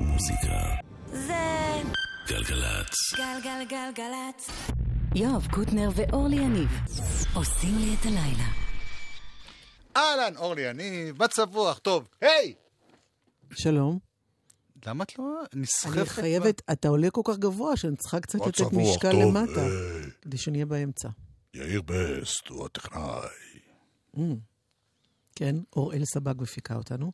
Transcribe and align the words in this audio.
מוזיקה. 0.00 0.62
זה 1.12 1.82
גלגלצ. 2.28 2.94
גלגלגלגלצ. 3.16 4.50
יואב 5.14 5.46
קוטנר 5.50 5.88
ואורלי 5.94 6.36
יניב 6.36 6.68
עושים 7.34 7.78
לי 7.78 7.94
את 8.00 8.06
הלילה. 8.06 8.48
אהלן, 9.96 10.36
אורלי 10.36 10.62
יניב, 10.62 11.16
בצבוח, 11.18 11.78
טוב. 11.78 12.08
היי! 12.20 12.54
שלום. 13.52 13.98
למה 14.86 15.04
את 15.04 15.18
לא 15.18 15.42
נסחפת? 15.54 15.96
אני 15.98 16.06
חייבת, 16.06 16.62
אתה 16.72 16.88
עולה 16.88 17.10
כל 17.10 17.20
כך 17.24 17.38
גבוה 17.38 17.76
שאני 17.76 17.96
צריכה 17.96 18.20
קצת 18.20 18.38
לתת 18.46 18.72
משקל 18.72 19.12
למטה. 19.12 19.66
כדי 20.22 20.38
שנהיה 20.38 20.66
באמצע. 20.66 21.08
יאיר 21.54 21.82
בסט 21.82 22.48
הוא 22.48 22.66
הטכנאי. 22.66 23.28
כן, 25.36 25.56
אוראל 25.76 26.04
סבג 26.04 26.34
מפיקה 26.42 26.74
אותנו, 26.74 27.12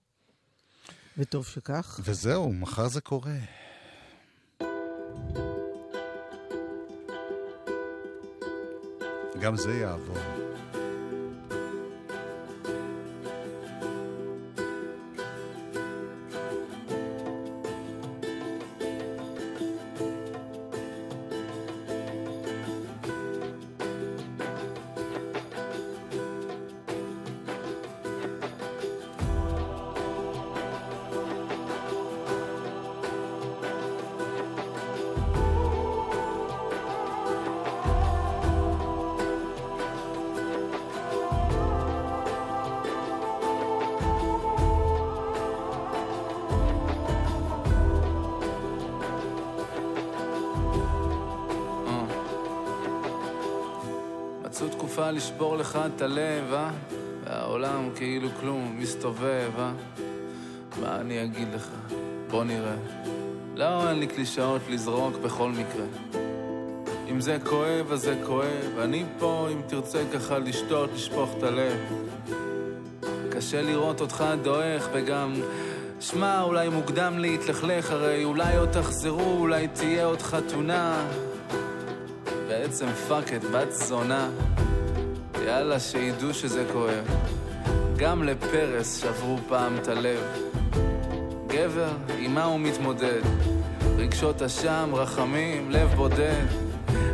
וטוב 1.18 1.46
שכך. 1.46 2.00
וזהו, 2.04 2.52
מחר 2.52 2.88
זה 2.88 3.00
קורה. 3.00 3.36
גם 9.40 9.56
זה 9.56 9.74
יעבור. 9.74 10.45
לך 55.66 55.78
את 55.96 56.02
הלב, 56.02 56.52
אה? 56.52 56.70
והעולם 57.24 57.88
כאילו 57.96 58.28
כלום 58.40 58.76
מסתובב, 58.78 59.50
אה? 59.58 59.72
מה 60.80 61.00
אני 61.00 61.24
אגיד 61.24 61.48
לך? 61.54 61.68
בוא 62.30 62.44
נראה. 62.44 62.76
לא, 63.56 63.88
אין 63.88 63.98
לי 63.98 64.06
קלישאות 64.06 64.62
לזרוק 64.70 65.16
בכל 65.16 65.50
מקרה. 65.50 65.84
אם 67.10 67.20
זה 67.20 67.38
כואב, 67.44 67.92
אז 67.92 68.00
זה 68.00 68.18
כואב. 68.26 68.78
אני 68.78 69.04
פה, 69.18 69.48
אם 69.52 69.60
תרצה 69.66 70.02
ככה 70.12 70.38
לשתות, 70.38 70.90
לשפוך 70.94 71.30
את 71.38 71.42
הלב. 71.42 71.78
קשה 73.30 73.62
לראות 73.62 74.00
אותך 74.00 74.24
דועך, 74.42 74.88
וגם... 74.92 75.34
שמע, 76.00 76.42
אולי 76.42 76.68
מוקדם 76.68 77.18
להתלכלך, 77.18 77.90
הרי 77.90 78.24
אולי 78.24 78.56
עוד 78.56 78.68
תחזרו, 78.70 79.38
אולי 79.38 79.68
תהיה 79.68 80.04
עוד 80.04 80.22
חתונה. 80.22 81.06
בעצם 82.48 82.86
fuck 83.08 83.32
את 83.32 83.44
בת 83.44 83.72
זונה. 83.72 84.28
יאללה, 85.46 85.80
שידעו 85.80 86.34
שזה 86.34 86.64
כואב. 86.72 87.04
גם 87.96 88.22
לפרס 88.22 89.02
שברו 89.02 89.38
פעם 89.48 89.76
את 89.76 89.88
הלב. 89.88 90.20
גבר, 91.46 91.90
עם 92.18 92.34
מה 92.34 92.44
הוא 92.44 92.60
מתמודד? 92.60 93.20
רגשות 93.96 94.42
אשם, 94.42 94.90
רחמים, 94.92 95.70
לב 95.70 95.94
בודד. 95.96 96.46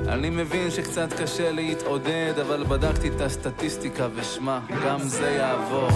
אני 0.08 0.30
מבין 0.30 0.70
שקצת 0.70 1.12
קשה 1.12 1.52
להתעודד, 1.52 2.32
אבל 2.46 2.64
בדקתי 2.64 3.08
את 3.08 3.20
הסטטיסטיקה 3.20 4.08
ושמע, 4.14 4.58
גם 4.84 4.98
זה 5.00 5.30
יעבור. 5.30 5.88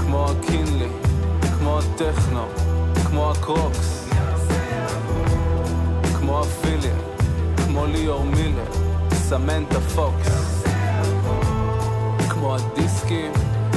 כמו 0.00 0.26
ה 0.30 0.37
Kinley, 0.37 0.88
כמו 1.58 1.78
הטכנו, 1.78 2.46
כמו 3.06 3.30
ה 3.30 3.41
Crocs. 3.41 4.08
כמו 6.18 6.40
הפילים, 6.40 6.96
כמו 7.56 7.86
ליאור 7.86 8.24
מילר, 8.24 8.72
סמנטה 9.12 9.80
פוקס. 9.80 10.43
כמו 12.44 12.56
הדיסקים, 12.56 13.32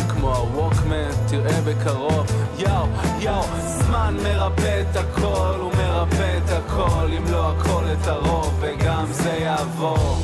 כמו 0.09 0.35
הווקמן, 0.35 1.09
תראה 1.27 1.61
בקרוב. 1.61 2.25
יאו, 2.57 2.87
יאו, 3.19 3.43
זמן 3.67 4.15
מרפא 4.23 4.81
את 4.81 4.95
הכל, 4.95 5.55
הוא 5.59 5.71
מרפא 5.77 6.37
את 6.37 6.49
הכל, 6.49 7.07
אם 7.17 7.31
לא 7.31 7.51
הכל 7.51 7.83
את 7.93 8.07
הרוב, 8.07 8.57
וגם 8.59 9.05
זה 9.11 9.29
יעבור. 9.29 10.21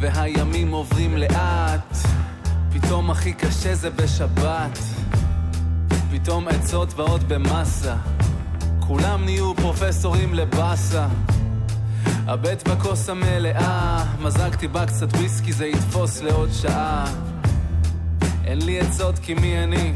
והימים 0.00 0.72
עוברים 0.72 1.16
לאט, 1.16 1.96
פתאום 2.72 3.10
הכי 3.10 3.32
קשה 3.32 3.74
זה 3.74 3.90
בשבת. 3.90 4.78
פתאום 6.10 6.48
עצות 6.48 6.94
ועוד 6.96 7.28
במסה, 7.28 7.94
כולם 8.80 9.24
נהיו 9.24 9.54
פרופסורים 9.54 10.34
לבאסה. 10.34 11.06
הבט 12.26 12.68
בכוס 12.68 13.08
המלאה, 13.08 14.04
מזגתי 14.22 14.68
בה 14.68 14.86
קצת 14.86 15.12
וויסקי, 15.12 15.52
זה 15.52 15.66
יתפוס 15.66 16.22
לעוד 16.22 16.48
שעה. 16.52 17.04
אין 18.44 18.62
לי 18.62 18.80
עצות 18.80 19.18
כי 19.18 19.34
מי 19.34 19.64
אני? 19.64 19.92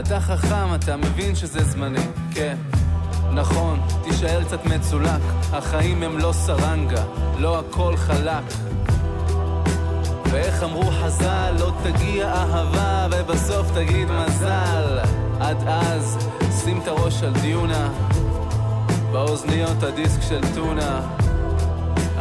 אתה 0.00 0.20
חכם, 0.20 0.74
אתה 0.74 0.96
מבין 0.96 1.34
שזה 1.34 1.64
זמני, 1.64 2.06
כן. 2.34 2.56
נכון, 3.32 3.80
תישאר 4.04 4.44
קצת 4.44 4.64
מצולק, 4.64 5.20
החיים 5.52 6.02
הם 6.02 6.18
לא 6.18 6.32
סרנגה, 6.32 7.04
לא 7.38 7.58
הכל 7.58 7.96
חלק. 7.96 8.44
ואיך 10.30 10.62
אמרו 10.62 10.90
חז"ל, 10.90 11.54
לא 11.58 11.72
תגיע 11.82 12.32
אהבה 12.34 13.06
ובסוף 13.10 13.66
תגיד 13.74 14.08
מזל. 14.10 14.98
עד 15.40 15.68
אז, 15.68 16.28
שים 16.64 16.80
את 16.82 16.88
הראש 16.88 17.22
על 17.22 17.32
דיונה, 17.32 17.88
באוזניות 19.12 19.82
הדיסק 19.82 20.22
של 20.22 20.40
טונה. 20.54 21.27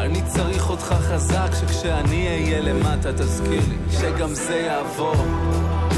אני 0.07 0.21
צריך 0.25 0.69
אותך 0.69 0.83
חזק, 0.83 1.49
שכשאני 1.59 2.27
אהיה 2.27 2.61
למטה 2.61 3.13
תזכיר 3.13 3.61
לי 3.69 3.77
שגם 3.91 4.33
זה 4.33 4.55
יעבור. 4.55 5.15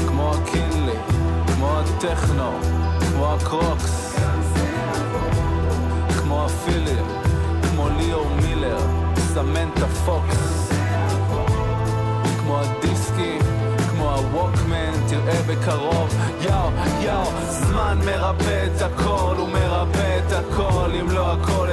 כמו 0.08 0.32
הקינלי, 0.34 0.98
כמו 1.46 1.78
הטכנו, 1.78 2.50
כמו 3.00 3.34
הקרוקס. 3.34 4.16
כמו 6.18 6.44
הפילים, 6.44 7.04
כמו 7.62 7.88
ליאור 7.98 8.26
מילר, 8.42 8.78
סמנטה 9.16 9.86
פוקס. 9.86 10.72
כמו 12.38 12.60
הדיסקים, 12.60 13.40
כמו 13.90 14.10
הווקמן, 14.14 14.92
תראה 15.08 15.42
בקרוב. 15.46 16.14
יאו, 16.40 16.70
יאו, 17.00 17.24
זמן 17.48 17.98
מרפא 18.06 18.66
את 18.66 18.82
הכל, 18.82 19.34
הוא 19.38 19.48
מרפא 19.48 20.18
את 20.18 20.32
הכל, 20.32 20.90
אם 21.00 21.10
לא 21.10 21.32
הכל 21.32 21.69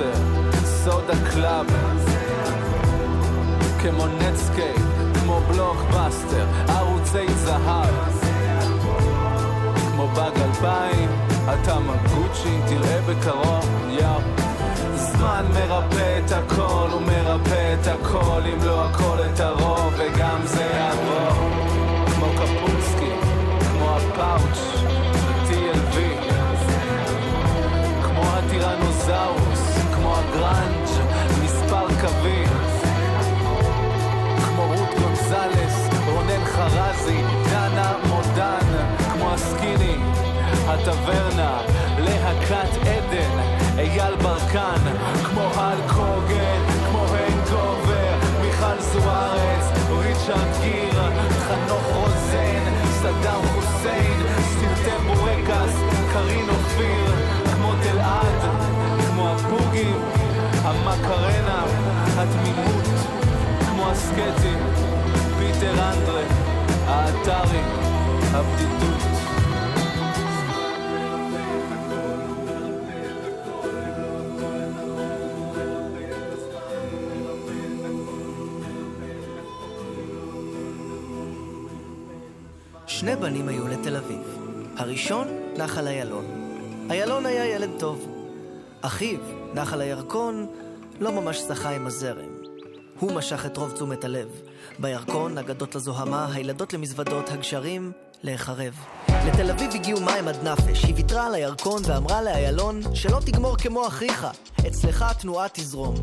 Napster, 0.00 0.66
Soda 0.66 1.14
Club. 1.30 1.66
כמו 3.82 4.06
Netscape, 4.06 4.82
כמו 5.14 5.40
בלוקבאסטר, 5.48 6.46
ערוצי 6.68 7.34
זהב. 7.34 7.94
כמו 9.92 10.08
באג 10.08 10.32
אלפיים, 10.36 11.08
אתה 11.44 11.78
מגוצ'י, 11.78 12.58
תראה 12.66 13.00
בקרוב, 13.00 13.68
יאו. 13.88 14.20
זמן 14.96 15.44
מרפא 15.54 16.20
את 16.26 16.32
הכל, 16.32 16.88
הוא 16.92 17.02
מרפא 17.02 17.74
את 17.80 17.86
הכל, 17.86 18.40
אם 18.52 18.64
לא 18.64 18.84
הכל 18.84 19.16
את 19.32 19.40
הרוב, 19.40 19.94
וגם 19.98 20.40
זה 20.44 20.62
יעבור. 20.62 21.50
כמו 22.06 22.26
קפוצקי, 22.26 23.12
כמו 23.70 23.96
הפאוץ', 23.96 24.82
ב-TLV. 25.12 25.96
כמו 28.02 28.22
הטירנוזאוס, 28.22 29.49
כמו 30.32 30.46
הגראנג', 30.46 31.44
מספר 31.44 31.86
קווים. 32.00 32.48
כמו 34.44 34.62
רות 34.62 34.88
גונזלס, 35.00 35.88
רונן 36.06 36.44
חרזי, 36.44 37.22
דנה 37.50 37.92
מודן, 38.08 38.86
כמו 39.12 39.30
הסקיני, 39.30 39.96
הטברנה, 40.66 41.58
להקת 41.98 42.76
עדן, 42.80 43.40
אייל 43.78 44.16
ברקן, 44.22 44.82
כמו 45.24 45.40
הל 45.56 45.78
קוגן, 45.88 46.62
כמו 46.86 47.04
הנקובר, 47.08 48.14
מיכל 48.42 48.80
זוארץ, 48.80 49.64
ריצ'רד 49.90 50.62
גיר, 50.62 51.02
חנוך 51.48 51.82
רוזן, 51.94 52.74
סדאם 53.00 53.42
חוסיין, 53.54 54.22
סרטי 54.60 55.04
בורקס, 55.06 55.74
קרין 56.12 56.48
הסקטים, 63.90 64.58
פיטר 65.38 65.72
אנדרה, 65.72 66.22
האתרי, 66.86 67.60
הבדידות. 68.32 69.00
שני 82.86 83.16
בנים 83.16 83.48
היו 83.48 83.68
לתל 83.68 83.96
אביב. 83.96 84.38
הראשון, 84.76 85.28
נחל 85.56 85.86
איילון. 85.86 86.24
איילון 86.90 87.26
היה 87.26 87.46
ילד 87.46 87.70
טוב. 87.78 88.06
אחיו, 88.80 89.20
נחל 89.54 89.80
הירקון, 89.80 90.46
לא 91.00 91.12
ממש 91.12 91.38
שחה 91.38 91.70
עם 91.70 91.86
הזרם. 91.86 92.29
הוא 93.00 93.12
משך 93.12 93.46
את 93.46 93.56
רוב 93.56 93.72
תשומת 93.72 94.04
הלב. 94.04 94.28
בירקון, 94.78 95.38
אגדות 95.38 95.74
לזוהמה, 95.74 96.28
הילדות 96.32 96.72
למזוודות, 96.72 97.30
הגשרים, 97.30 97.92
להיחרב. 98.22 98.74
לתל 99.08 99.50
אביב 99.50 99.70
הגיעו 99.74 100.00
מים 100.00 100.28
עד 100.28 100.48
נפש. 100.48 100.84
היא 100.84 100.94
ויתרה 100.94 101.26
על 101.26 101.34
הירקון 101.34 101.82
ואמרה 101.86 102.22
לאיילון 102.22 102.80
שלא 102.94 103.18
תגמור 103.26 103.56
כמו 103.56 103.86
אחיך, 103.86 104.26
אצלך 104.66 105.02
התנועה 105.02 105.46
תזרום. 105.52 105.94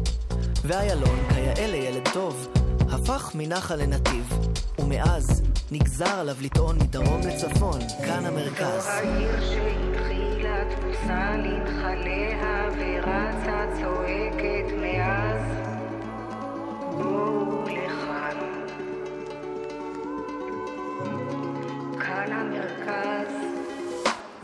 ואיילון, 0.63 1.19
כיאה 1.29 1.67
לילד 1.67 2.07
טוב, 2.13 2.47
הפך 2.91 3.31
מנחל 3.35 3.75
לנתיב, 3.75 4.39
ומאז 4.79 5.43
נגזר 5.71 6.19
עליו 6.19 6.35
לטעון 6.41 6.75
מדרום 6.75 7.21
לצפון, 7.21 7.79
כאן 8.05 8.25
המרכז. 8.25 8.85
העיר 8.87 9.31
שהתחילה 9.41 10.63
תפוסה 10.75 11.35
לנחליה 11.37 12.69
ורצה 12.77 13.65
צועקת 13.81 14.73
מאז 14.81 15.26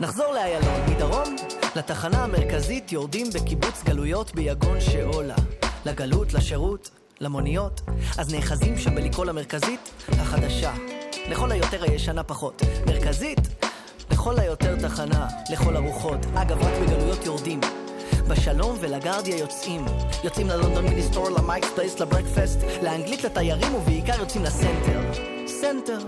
נחזור 0.04 0.32
לאיילון, 0.32 0.80
מדרום 0.88 1.36
לתחנה 1.76 2.24
המרכזית 2.24 2.92
יורדים 2.92 3.26
בקיבוץ 3.34 3.82
גלויות 3.84 4.34
ביגון 4.34 4.80
שאולה. 4.80 5.34
לגלות, 5.86 6.34
לשירות, 6.34 6.90
למוניות, 7.20 7.80
אז 8.18 8.34
נאחזים 8.34 8.78
שם 8.78 8.94
בלקרוא 8.94 9.26
למרכזית 9.26 9.90
החדשה. 10.08 10.72
לכל 11.28 11.52
היותר 11.52 11.82
הישנה 11.82 12.22
פחות. 12.22 12.62
מרכזית, 12.86 13.38
לכל 14.10 14.38
היותר 14.38 14.76
תחנה, 14.88 15.26
לכל 15.50 15.76
הרוחות. 15.76 16.18
אגב, 16.34 16.62
רק 16.62 16.72
בגלויות 16.82 17.26
יורדים. 17.26 17.60
בשלום 18.28 18.76
ולגרדיה 18.80 19.36
יוצאים. 19.36 19.84
יוצאים 20.24 20.48
ללונדון 20.48 20.84
מיניסטור, 20.84 21.30
ל 21.30 21.35
Mike's 21.35 21.68
Place, 21.74 22.00
ל 22.00 22.05
breakfast, 22.05 22.58
לאנגלית 22.82 23.24
לתיירים 23.24 23.74
ובעיקר 23.74 24.20
יוצאים 24.20 24.44
ל 24.44 24.51
center. 24.51 25.00
center. 25.46 25.98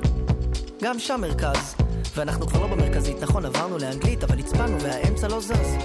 גם 0.82 0.98
שם 0.98 1.20
מרכז. 1.20 1.85
ואנחנו 2.16 2.46
כבר 2.46 2.60
לא 2.60 2.66
במרכזית, 2.66 3.22
נכון, 3.22 3.44
עברנו 3.44 3.78
לאנגלית, 3.78 4.24
אבל 4.24 4.38
הצפנו 4.38 4.80
והאמצע 4.80 5.28
לא 5.28 5.40
זז. 5.40 5.76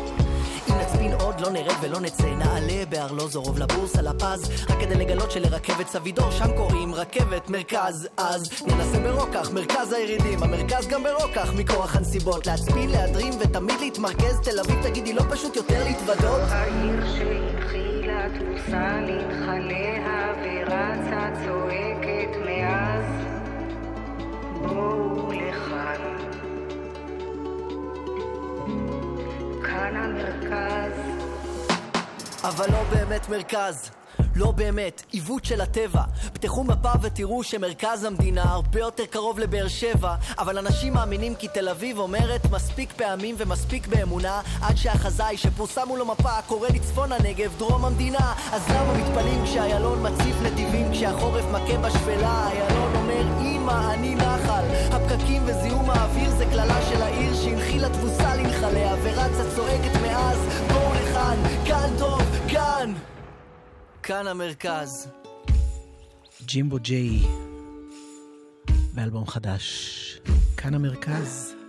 אם 0.69 0.75
נצפין 0.81 1.13
עוד, 1.13 1.41
לא 1.41 1.49
נרד 1.49 1.75
ולא 1.81 1.99
נצא, 1.99 2.29
נעלה 2.29 2.85
בארלוזורוב 2.89 3.59
לבורסה 3.59 4.01
לפז, 4.01 4.51
רק 4.69 4.79
כדי 4.79 4.95
לגלות 4.95 5.31
שלרכבת 5.31 5.87
סבידור, 5.87 6.31
שם 6.31 6.57
קוראים 6.57 6.95
רכבת 6.95 7.49
מרכז, 7.49 8.07
אז 8.17 8.51
ננסה 8.67 8.99
ברוקח, 8.99 9.51
מרכז 9.53 9.91
הירידים, 9.91 10.43
המרכז 10.43 10.87
גם 10.87 11.03
ברוקח, 11.03 11.53
מכורח 11.57 11.95
הנסיבות, 11.95 12.47
להצפין, 12.47 12.89
להדרים 12.89 13.33
ותמיד 13.39 13.79
להתמרכז, 13.79 14.39
תל 14.43 14.59
אביב 14.59 14.83
תגידי, 14.83 15.13
לא 15.13 15.23
פשוט 15.29 15.55
יותר 15.55 15.83
להתוודות? 15.83 16.41
העיר 16.49 17.05
שהתחילה 17.05 18.27
תפוסה 18.29 18.99
לנחליה 19.01 20.33
ורצה 20.43 21.29
צועקת 21.45 22.37
מאז. 22.45 23.05
בואו 24.61 25.40
כאן 29.71 29.95
המרכז 29.95 30.91
אבל 32.43 32.71
לא 32.71 32.83
באמת 32.89 33.29
מרכז. 33.29 33.91
לא 34.35 34.51
באמת, 34.51 35.03
עיוות 35.11 35.45
של 35.45 35.61
הטבע. 35.61 36.01
פתחו 36.33 36.63
מפה 36.63 36.91
ותראו 37.01 37.43
שמרכז 37.43 38.03
המדינה 38.03 38.43
הרבה 38.43 38.79
יותר 38.79 39.05
קרוב 39.05 39.39
לבאר 39.39 39.67
שבע, 39.67 40.15
אבל 40.37 40.57
אנשים 40.57 40.93
מאמינים 40.93 41.35
כי 41.35 41.47
תל 41.47 41.69
אביב 41.69 41.97
אומרת 41.99 42.51
מספיק 42.51 42.93
פעמים 42.93 43.35
ומספיק 43.37 43.87
באמונה, 43.87 44.41
עד 44.61 44.77
שהחזאי 44.77 45.37
שפורסם 45.37 45.87
מולו 45.87 46.05
מפה 46.05 46.41
קורא 46.47 46.67
לצפון 46.67 47.11
הנגב 47.11 47.57
דרום 47.57 47.85
המדינה. 47.85 48.33
אז 48.51 48.69
למה 48.69 48.93
מתפלאים 48.93 49.43
כשאיילון 49.43 50.07
מציף 50.07 50.35
נתיבים, 50.41 50.91
כשהחורף 50.91 51.45
מכה 51.51 51.77
בשפלה? 51.77 52.49
איילון 52.51 52.95
אומר, 52.95 53.41
אמא, 53.41 53.93
אני 53.93 54.15
נחל. 54.15 54.63
הפקקים 54.91 55.43
וזיהום 55.45 55.89
האוויר 55.89 56.29
זה 56.29 56.45
קללה 56.45 56.81
של 56.89 57.01
העיר 57.01 57.35
שהנחילה 57.35 57.89
תבוסה 57.89 58.20
מאז, 60.21 60.37
בואו 60.67 60.93
לכאן, 60.93 61.37
כאן 61.67 61.89
טוב, 61.99 62.21
כאן! 62.51 62.93
כאן 64.03 64.27
המרכז. 64.27 65.07
ג'ימבו 66.45 66.77
ג'יי, 66.79 67.19
באלבום 68.93 69.27
חדש. 69.27 70.21
כאן 70.57 70.73
המרכז. 70.73 71.60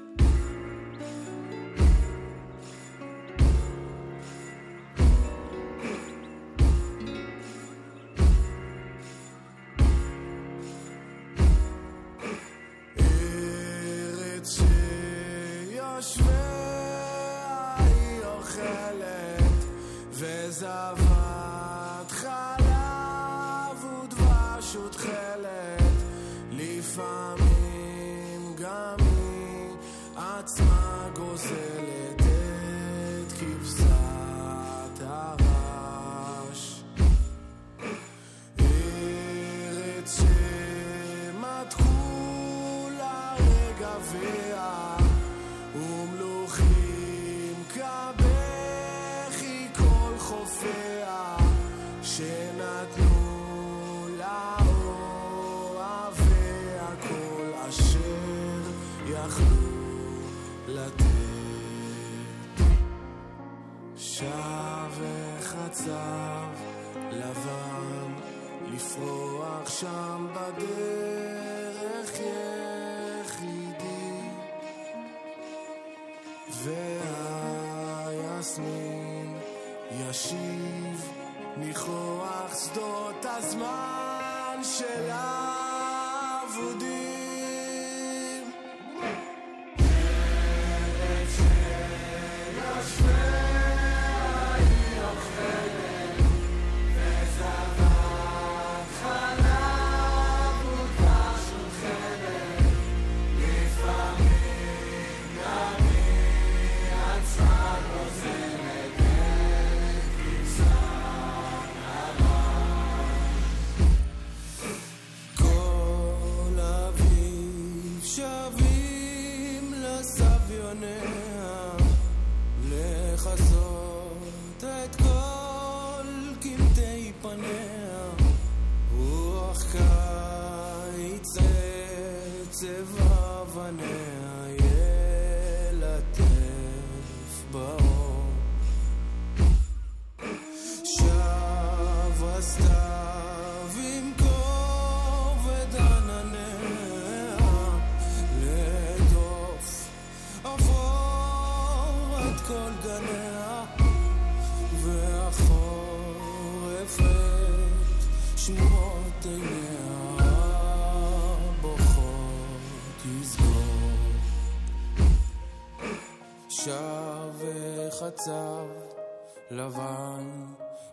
לבן 169.52 170.46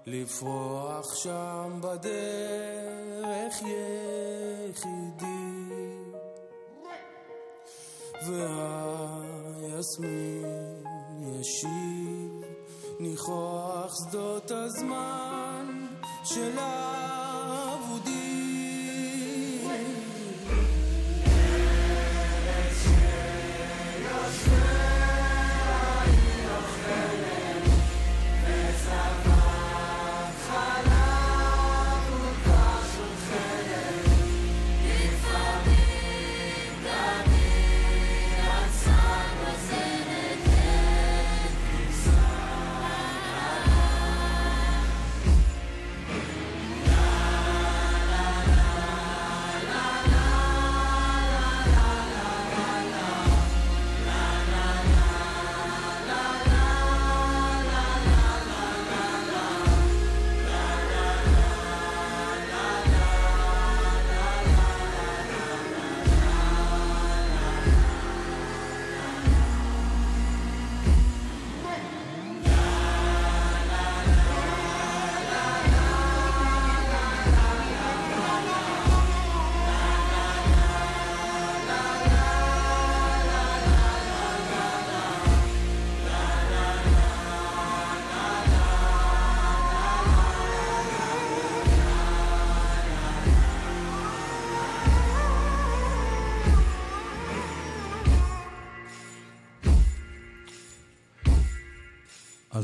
לפרוח 0.05 1.15
שם 1.15 1.79
בדרך 1.81 3.53
יחידי. 3.61 5.39
והיסמין 9.61 10.83
ישיב 11.21 12.41
ניחוח 12.99 13.93
שדות 13.95 14.51
הזמן 14.51 15.87
של 16.23 16.59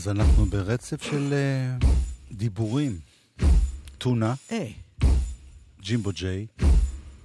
אז 0.06 0.10
אנחנו 0.10 0.46
ברצף 0.46 1.04
של 1.04 1.34
uh, 1.82 1.86
דיבורים. 2.32 3.00
טונה, 3.98 4.34
היי, 4.50 4.74
ג'ימבו 5.82 6.12
ג'יי, 6.14 6.48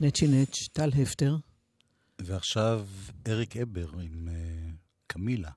נצ'י 0.00 0.26
נץ', 0.28 0.68
טל 0.72 0.90
הפטר. 1.02 1.36
ועכשיו 2.20 2.86
אריק 3.28 3.56
אבר 3.56 3.88
עם 4.00 4.28
uh, 4.28 4.72
קמילה. 5.06 5.50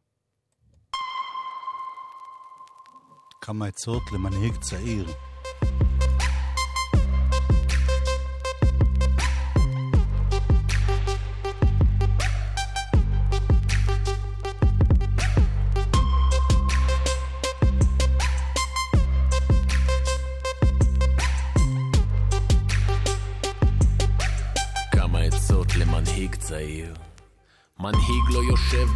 כמה 3.42 3.66
עצות 3.66 4.04
למנהיג 4.14 4.54
צעיר. 4.62 5.08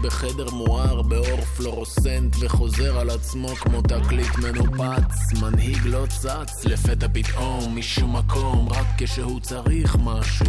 בחדר 0.02 0.50
מואר 0.50 1.02
באור 1.02 1.42
פלורוסנט 1.42 2.36
וחוזר 2.40 3.00
על 3.00 3.10
עצמו 3.10 3.48
כמו 3.48 3.82
תקליט 3.82 4.36
מנופץ. 4.38 5.34
מנהיג 5.42 5.78
לא 5.86 6.06
צץ 6.10 6.66
לפתע 6.66 7.08
פתאום 7.14 7.78
משום 7.78 8.16
מקום 8.16 8.70
רק 8.70 8.86
כשהוא 8.98 9.40
צריך 9.40 9.96
משהו 10.04 10.46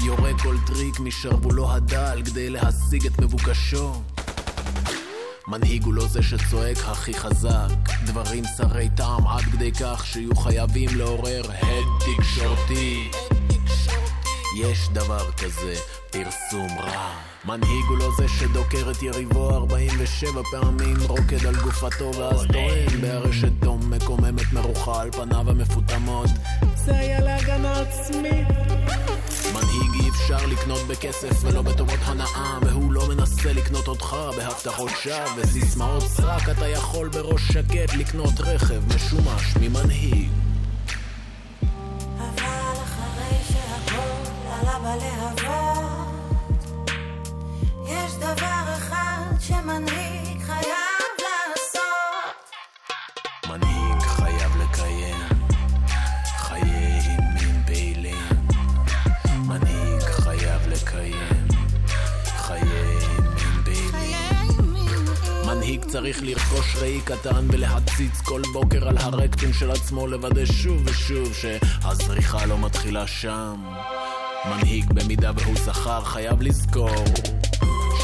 ויורה 0.00 0.30
כל 0.42 0.56
טריק 0.66 1.00
משרוולו 1.00 1.72
הדל 1.72 2.22
כדי 2.24 2.50
להשיג 2.50 3.06
את 3.06 3.20
מבוקשו. 3.20 3.92
מנהיג 5.48 5.84
הוא 5.84 5.94
לא 5.94 6.06
זה 6.06 6.22
שצועק 6.22 6.78
הכי 6.78 7.14
חזק 7.14 7.68
דברים 8.06 8.44
חסרי 8.56 8.88
טעם 8.96 9.26
עד 9.26 9.42
כדי 9.42 9.72
כך 9.72 10.06
שיהיו 10.06 10.36
חייבים 10.36 10.88
לעורר 10.96 11.42
הד 11.50 11.86
תקשורתי 11.98 13.10
יש 14.56 14.88
דבר 14.88 15.32
כזה, 15.32 15.74
פרסום 16.10 16.78
רע. 16.78 17.31
מנהיג 17.44 17.84
הוא 17.88 17.98
לא 17.98 18.08
זה 18.16 18.28
שדוקר 18.28 18.90
את 18.90 19.02
יריבו 19.02 19.50
47 19.50 20.42
פעמים, 20.50 20.96
רוקד 21.08 21.46
על 21.46 21.54
גופתו 21.54 22.10
ואז 22.18 22.46
טוען 22.52 23.00
בארשת 23.00 23.52
תום 23.60 23.90
מקוממת 23.90 24.52
מרוחה 24.52 25.02
על 25.02 25.10
פניו 25.10 25.50
המפותמות. 25.50 26.30
זה 26.74 26.98
היה 26.98 27.20
להגנה 27.20 27.80
עצמית. 27.80 28.48
מנהיג 29.54 30.02
אי 30.02 30.08
אפשר 30.08 30.46
לקנות 30.46 30.80
בכסף 30.88 31.44
ולא 31.44 31.62
בטובות 31.62 31.98
הנאה, 32.02 32.58
והוא 32.62 32.92
לא 32.92 33.08
מנסה 33.08 33.52
לקנות 33.52 33.88
אותך 33.88 34.16
בהבטחות 34.36 34.90
שווא 35.02 35.28
וסיסמאות 35.36 36.02
סרק. 36.02 36.48
אתה 36.48 36.68
יכול 36.68 37.08
בראש 37.08 37.52
שקט 37.52 37.94
לקנות 37.98 38.40
רכב 38.40 38.94
משומש 38.94 39.56
ממנהיג. 39.60 40.30
אבל 42.18 42.82
אחרי 42.82 43.38
שהכל 43.48 44.30
עלה 44.50 44.78
בלהבות, 44.78 45.91
דבר 48.22 48.64
אחד 48.76 49.24
שמנהיג 49.40 50.42
חייב 50.42 51.12
לעשות. 51.18 52.50
מנהיג 53.48 54.02
חייב 54.02 54.56
לקיים 54.56 55.28
חיי 56.36 57.16
מין 57.34 57.62
פעילים. 57.66 58.46
מנהיג 59.46 60.02
חייב 60.02 60.68
לקיים 60.68 61.48
חיי 62.26 62.62
מין 63.34 63.64
פעילים. 63.64 65.04
מנהיג 65.46 65.84
צריך 65.84 66.22
לרכוש 66.22 66.76
ראי 66.76 67.00
קטן 67.04 67.46
ולהציץ 67.48 68.20
כל 68.20 68.42
בוקר 68.52 68.88
על 68.88 68.98
הרקטום 68.98 69.52
של 69.52 69.70
עצמו 69.70 70.06
לוודא 70.06 70.46
שוב 70.46 70.82
ושוב 70.84 71.34
שהזריחה 71.34 72.46
לא 72.46 72.58
מתחילה 72.58 73.06
שם. 73.06 73.56
מנהיג 74.44 74.92
במידה 74.92 75.30
והוא 75.36 75.56
זכר 75.56 76.04
חייב 76.04 76.42
לזכור 76.42 77.04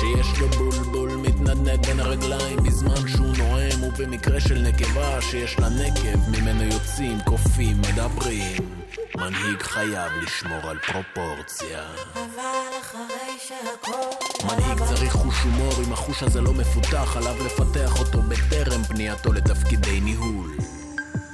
שיש 0.00 0.38
לו 0.38 0.48
בולבול 0.48 1.10
מתנדנד 1.10 1.86
בין 1.86 2.00
הרגליים 2.00 2.56
בזמן 2.56 3.08
שהוא 3.08 3.36
נואם 3.38 3.82
ובמקרה 3.82 4.40
של 4.40 4.58
נקבה 4.58 5.20
שיש 5.20 5.58
לה 5.58 5.68
נקב 5.68 6.30
ממנו 6.30 6.62
יוצאים 6.62 7.18
קופים 7.24 7.78
מדברים 7.78 8.78
מנהיג 9.16 9.62
חייב 9.62 10.12
לשמור 10.22 10.70
על 10.70 10.78
פרופורציה 10.78 11.82
אבל 12.14 12.78
אחרי 12.80 13.38
שהכל 13.38 14.46
מנהיג 14.46 14.84
צריך 14.84 15.12
חוש 15.12 15.42
הומור, 15.42 15.72
אם 15.86 15.92
החוש 15.92 16.22
הזה 16.22 16.40
לא 16.40 16.52
מפותח, 16.52 17.16
עליו 17.16 17.34
לפתח 17.46 17.98
אותו 17.98 18.22
בטרם 18.22 18.84
פנייתו 18.84 19.32
לתפקידי 19.32 20.00
ניהול. 20.00 20.56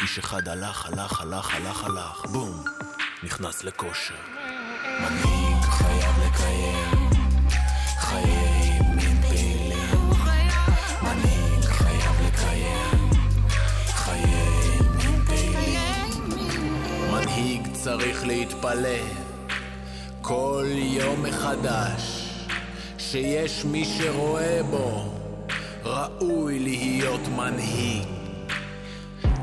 איש 0.03 0.19
אחד 0.19 0.49
הלך, 0.49 0.87
הלך, 0.87 1.21
הלך, 1.21 1.55
הלך, 1.55 1.85
הלך, 1.85 2.27
בום, 2.33 2.65
נכנס 3.23 3.65
לכושר. 3.65 4.15
מנהיג 5.01 5.63
חייב 5.63 6.15
לקיים 6.27 7.04
צריך 17.99 18.27
להתפלא 18.27 18.99
כל 20.23 20.67
יום 20.73 21.23
מחדש 21.23 22.31
שיש 22.99 23.65
מי 23.65 23.85
שרואה 23.85 24.61
בו 24.71 25.13
ראוי 25.85 26.59
להיות 26.59 27.21
מנהיג 27.37 28.09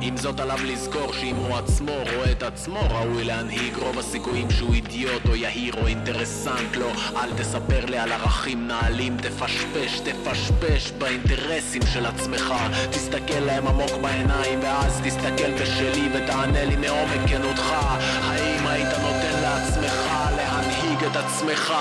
עם 0.03 0.17
זאת 0.17 0.39
עליו 0.39 0.57
לזכור 0.63 1.13
שאם 1.13 1.35
הוא 1.35 1.57
עצמו 1.57 1.91
רואה 2.15 2.31
את 2.31 2.43
עצמו 2.43 2.79
ראוי 2.89 3.23
להנהיג. 3.23 3.77
רוב 3.77 3.99
הסיכויים 3.99 4.51
שהוא 4.51 4.73
אידיוט 4.73 5.25
או 5.29 5.35
יהיר 5.35 5.73
או 5.81 5.87
אינטרסנט. 5.87 6.75
לא 6.75 6.91
אל 7.15 7.33
תספר 7.37 7.85
לי 7.85 7.97
על 7.97 8.11
ערכים 8.11 8.67
נעלים. 8.67 9.17
תפשפש, 9.17 9.99
תפשפש 9.99 10.91
באינטרסים 10.91 11.81
של 11.93 12.05
עצמך. 12.05 12.53
תסתכל 12.91 13.39
להם 13.39 13.67
עמוק 13.67 13.91
בעיניים 14.01 14.59
ואז 14.63 15.01
תסתכל 15.03 15.51
בשלי 15.61 16.09
ותענה 16.13 16.65
לי 16.65 16.75
מעומק 16.75 17.29
כנותך. 17.29 17.73
האם 18.23 18.67
היית 18.67 18.89
נותן 18.89 19.41
לעצמך 19.41 20.11
להנהיג 20.37 21.03
את 21.03 21.15
עצמך? 21.15 21.73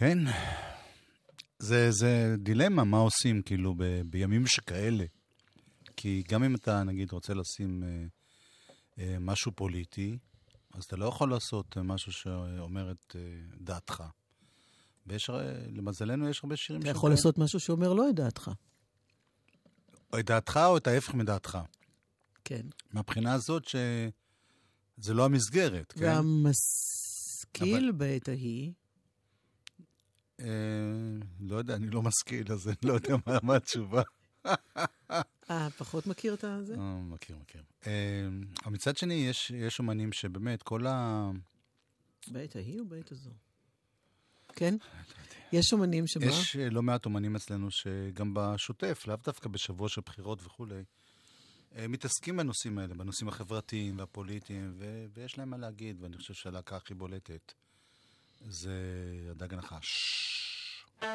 כן, 0.00 0.18
זה, 1.58 1.90
זה 1.90 2.34
דילמה, 2.38 2.84
מה 2.84 2.98
עושים, 2.98 3.42
כאילו, 3.42 3.74
ב, 3.74 3.84
בימים 4.06 4.46
שכאלה. 4.46 5.04
כי 5.96 6.22
גם 6.28 6.44
אם 6.44 6.54
אתה, 6.54 6.82
נגיד, 6.82 7.12
רוצה 7.12 7.34
לשים 7.34 7.82
אה, 7.84 7.88
אה, 8.98 9.16
משהו 9.20 9.52
פוליטי, 9.52 10.18
אז 10.74 10.84
אתה 10.84 10.96
לא 10.96 11.04
יכול 11.04 11.30
לעשות 11.30 11.76
אה, 11.76 11.82
משהו 11.82 12.12
שאומר 12.12 12.90
את 12.90 13.16
אה, 13.16 13.20
דעתך. 13.60 14.02
ויש, 15.06 15.30
למזלנו, 15.72 16.28
יש 16.28 16.40
הרבה 16.44 16.56
שירים 16.56 16.82
אתה 16.82 16.90
יכול 16.90 17.10
לעשות 17.10 17.38
משהו 17.38 17.60
שאומר 17.60 17.92
לא 17.92 18.10
את 18.10 18.14
דעתך. 18.14 18.50
או 20.12 20.18
את 20.18 20.26
דעתך 20.26 20.60
או 20.66 20.76
את 20.76 20.86
ההפך 20.86 21.14
מדעתך. 21.14 21.58
כן. 22.44 22.66
מהבחינה 22.92 23.32
הזאת 23.32 23.64
שזה 23.68 25.14
לא 25.14 25.24
המסגרת, 25.24 25.92
כן? 25.92 26.04
והמשכיל 26.04 27.92
בעת 27.92 28.28
ההיא, 28.28 28.72
לא 31.40 31.56
יודע, 31.56 31.74
אני 31.74 31.90
לא 31.90 32.02
משכיל, 32.02 32.52
אז 32.52 32.68
אני 32.68 32.76
לא 32.84 32.92
יודע 32.92 33.16
מה, 33.42 33.56
התשובה. 33.56 34.02
אה, 35.50 35.70
פחות 35.70 36.06
מכיר 36.06 36.34
את 36.34 36.44
הזה? 36.44 36.74
אה, 36.74 37.00
מכיר, 37.00 37.36
מכיר. 37.36 37.62
אה, 37.86 37.92
אבל 38.64 38.72
מצד 38.72 38.96
שני, 38.96 39.14
יש, 39.50 39.78
אומנים 39.78 40.12
שבאמת, 40.12 40.62
כל 40.62 40.86
ה... 40.86 41.30
בעת 42.28 42.56
ההיא 42.56 42.80
או 42.80 42.84
בעת 42.84 43.12
הזו? 43.12 43.30
כן? 44.56 44.74
יש 45.52 45.72
אומנים 45.72 46.06
שמה? 46.06 46.26
יש 46.26 46.56
אה, 46.56 46.70
לא 46.70 46.82
מעט 46.82 47.04
אומנים 47.04 47.36
אצלנו 47.36 47.70
שגם 47.70 48.34
בשוטף, 48.34 49.06
לאו 49.06 49.16
דווקא 49.24 49.48
בשבוע 49.48 49.88
של 49.88 50.00
בחירות 50.06 50.42
וכולי, 50.42 50.82
אה, 51.76 51.88
מתעסקים 51.88 52.36
בנושאים 52.36 52.78
האלה, 52.78 52.94
בנושאים 52.94 53.28
החברתיים 53.28 53.98
והפוליטיים, 53.98 54.74
ויש 55.14 55.38
להם 55.38 55.50
מה 55.50 55.56
להגיד, 55.56 56.02
ואני 56.02 56.16
חושב 56.16 56.34
שהלהקה 56.34 56.76
הכי 56.76 56.94
בולטת 56.94 57.52
זה 58.48 58.70
הדג 59.30 59.54
הנחש. 59.54 60.26
לא 61.02 61.08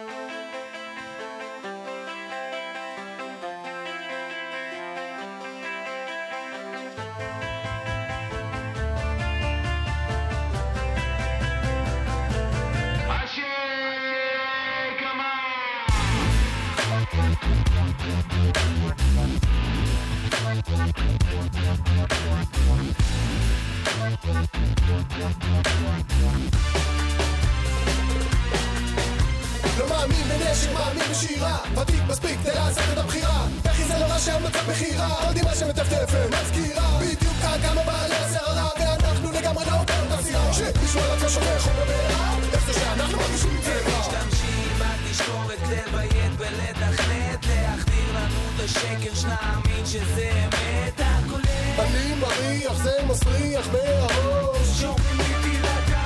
מאמין 30.07 30.27
בנשק, 30.27 30.71
מאמין 30.73 31.11
בשירה. 31.11 31.57
ותיק 31.81 32.01
מספיק 32.07 32.39
כדי 32.43 32.53
לעשות 32.55 32.83
את 32.93 32.97
הבחירה. 32.97 33.47
איך 33.65 33.87
זה 33.87 33.93
לא 33.99 34.05
רשם 34.05 34.43
מצב 34.43 34.59
בחירה? 34.69 35.07
עוד 35.07 35.37
אמא 35.37 35.55
שמטפטפת 35.55 36.27
מזכירה. 36.31 36.99
בדיוק 37.01 37.33
כמה 37.61 37.83
בעלי 37.83 38.15
הסערה 38.15 38.69
ואנחנו 38.79 39.31
לגמרי 39.31 39.65
לא 39.65 39.71
באותה 39.71 40.23
סירה 40.23 40.53
שמישהו 40.53 40.99
על 40.99 41.11
עצמו 41.11 41.29
שופך 41.29 41.61
חומר 41.61 41.85
בעירה 41.87 42.37
איך 42.53 42.65
זה 42.65 42.73
שאנחנו 42.73 43.17
מרגישים 43.17 43.59
רע 43.65 43.99
משתמשים 43.99 44.69
בתשקורת 44.79 45.59
לביית 45.61 46.31
ולתכנת 46.37 47.45
להחדיר 47.47 48.09
לנו 48.15 48.39
את 48.55 48.59
השקר 48.65 49.15
שנאמין 49.15 49.85
שזה 49.85 50.31
אמת. 50.33 50.99
הכולל 50.99 51.79
אני 51.79 52.15
מריח 52.19 52.73
זה 52.83 52.91
מסריח 53.07 53.67
מהראש. 53.67 54.81
שומעים 54.81 55.17
לי 55.17 55.23
תירגע 55.43 56.01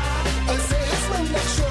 אז 0.49 0.69
זה 0.69 0.77
הזמן 0.77 1.33
לחשוש 1.33 1.68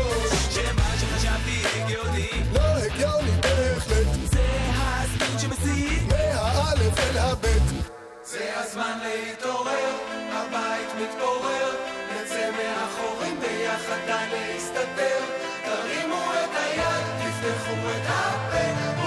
זה 8.39 8.59
הזמן 8.59 8.99
להתעורר, 9.03 9.95
הבית 10.33 10.89
מתפורר, 11.01 11.71
נצא 12.13 12.51
מהחורים 12.51 13.41
ביחד 13.41 13.99
די 14.07 14.27
להסתתר. 14.33 15.21
תרימו 15.65 16.33
את 16.33 16.51
היד, 16.55 17.05
תפתחו 17.19 17.91
את 17.91 18.07
הפה, 18.07 18.98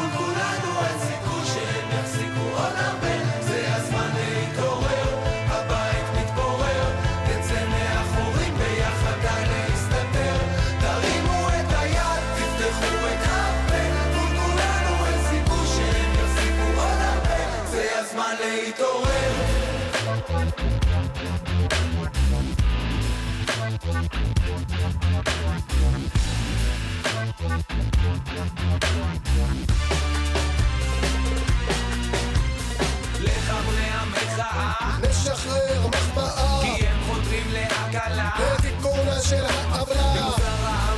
לחברי 33.19 33.83
המחאה, 33.83 34.97
נשחרר 35.09 35.87
מחמאה 35.87 36.59
כי 36.61 36.87
הם 36.87 36.97
חותרים 37.07 37.51
להקלה. 37.51 38.29
לתיקונה 38.55 39.21
של 39.21 39.45
העוולה 39.45 40.01
העבדים 40.01 40.90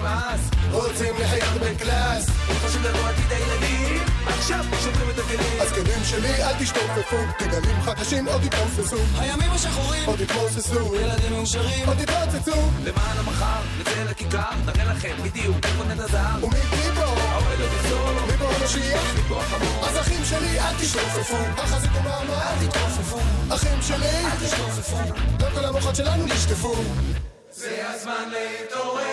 נמאס, 0.00 0.40
רוצים 0.70 1.14
לחיות 1.18 1.60
בקלאס. 1.60 2.26
חושבים 2.60 2.82
לבוא 2.84 3.08
עתיד 3.08 3.32
הילדים, 3.32 4.02
עכשיו 4.26 4.64
שוברים 4.84 5.10
את 5.10 5.18
הכלים. 5.18 5.60
הזקנים 5.60 6.04
שלי 6.04 6.44
אל 6.44 6.54
תשתופפו. 6.58 7.16
תגלים 7.38 7.82
חדשים 7.82 8.28
עוד 8.28 8.44
יתרוססו. 8.44 8.96
הימים 9.18 9.50
השחורים, 9.50 10.06
עוד 10.06 10.20
יתמוססו 10.20 10.94
ילדים 10.94 11.32
מאושרים, 11.32 11.88
עוד 11.88 12.00
יתרוצצו 12.00 12.60
למען 12.84 13.18
המחר, 13.18 13.60
נצא 13.80 14.04
לכיכר, 14.10 14.50
נראה 14.66 14.84
לכם 14.84 15.16
בדיוק 15.24 15.56
איפה 15.64 15.84
נט 15.84 16.00
הזהב. 16.00 16.44
ומי 16.44 16.60
פה? 16.94 17.04
האוהל 17.04 17.60
עוד 17.60 17.70
יחזור, 17.72 18.10
מי 18.26 18.36
פה 18.38 18.50
המשיח? 18.60 19.02
מפה 19.18 19.40
החמור, 19.40 19.86
אז 19.86 19.98
אחים 19.98 20.24
שלי 20.24 20.60
אל 20.60 20.74
תשתופפו. 20.80 21.36
החזיקו 21.56 22.00
מעמד 22.04 22.30
אל 22.30 22.66
תתרופפו, 22.66 23.18
אחים 23.54 23.82
שלי. 23.82 24.06
אל 24.06 24.46
תשתופפו. 24.46 24.96
לא 25.40 25.46
כל 25.54 25.64
המוחות 25.64 25.96
שלנו 25.96 26.26
נשטפו. 26.26 26.74
זה 27.52 27.82
הזמן 27.90 28.30
להתעורר, 28.32 29.07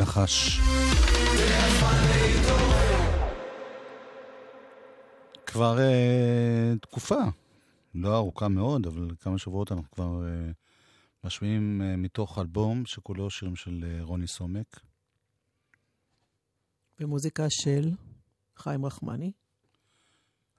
הדג 0.00 0.08
נחש. 0.08 0.60
כבר 5.46 5.78
אה, 5.78 6.72
תקופה, 6.80 7.20
לא 7.94 8.16
ארוכה 8.16 8.48
מאוד, 8.48 8.86
אבל 8.86 9.14
כמה 9.20 9.38
שבועות 9.38 9.72
אנחנו 9.72 9.90
כבר 9.90 10.26
אה, 10.26 10.50
משמיעים 11.24 11.82
אה, 11.82 11.96
מתוך 11.96 12.38
אלבום 12.38 12.86
שכולו 12.86 13.30
שירים 13.30 13.56
של 13.56 13.84
אה, 13.84 14.02
רוני 14.02 14.26
סומק. 14.26 14.80
במוזיקה 16.98 17.46
של 17.50 17.90
חיים 18.56 18.86
רחמני. 18.86 19.32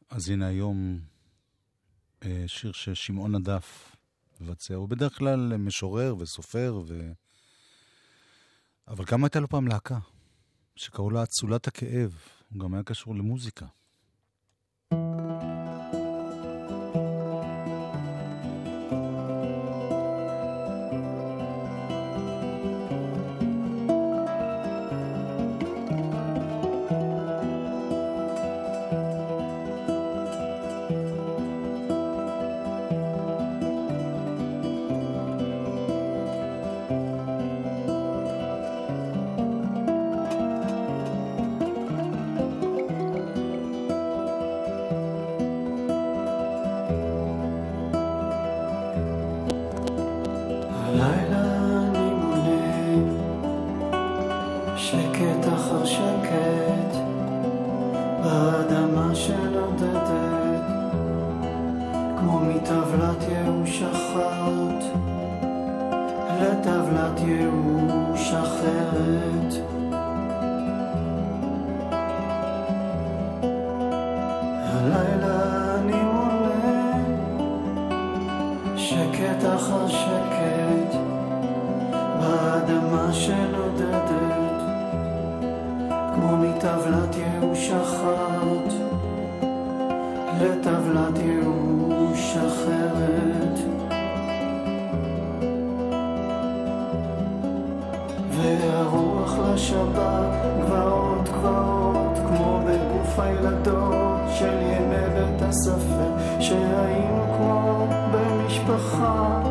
אז 0.10 0.30
הנה 0.30 0.48
היום 0.48 1.00
אה, 2.24 2.44
שיר 2.48 2.72
ששמעון 2.72 3.36
הדף 3.36 3.96
מבצע. 4.42 4.76
הוא 4.76 4.90
בדרך 4.90 5.18
כלל 5.18 5.58
משורר 5.58 6.16
וסופר, 6.20 6.82
ו... 6.88 7.12
אבל 8.92 9.06
גם 9.12 9.24
הייתה 9.24 9.40
לו 9.40 9.48
פעם 9.48 9.68
להקה, 9.68 9.98
שקראו 10.76 11.10
לה 11.10 11.24
אצולת 11.24 11.68
הכאב. 11.68 12.18
הוא 12.54 12.60
גם 12.60 12.74
היה 12.74 12.84
קשור 12.84 13.16
למוזיקה. 13.16 13.66
באדמה 82.72 83.14
שנודדת 83.14 84.62
כמו 86.16 86.38
מטבלת 86.38 87.16
ייאוש 87.16 87.72
אחת. 87.72 88.74
לטבלת 90.42 91.18
ייאוש 91.18 92.38
אחרת. 92.38 93.60
והרוח 98.30 99.38
לשבת 99.54 100.32
גבעות 100.60 101.30
גבעות 101.30 102.18
כמו 102.28 102.60
בגוף 102.66 103.20
הילדות 103.20 104.20
של 104.34 104.54
ימי 104.62 105.10
בית 105.16 105.42
הספר 105.42 106.40
שהיינו 106.40 107.24
כמו 107.38 107.88
במשפחה 108.12 109.42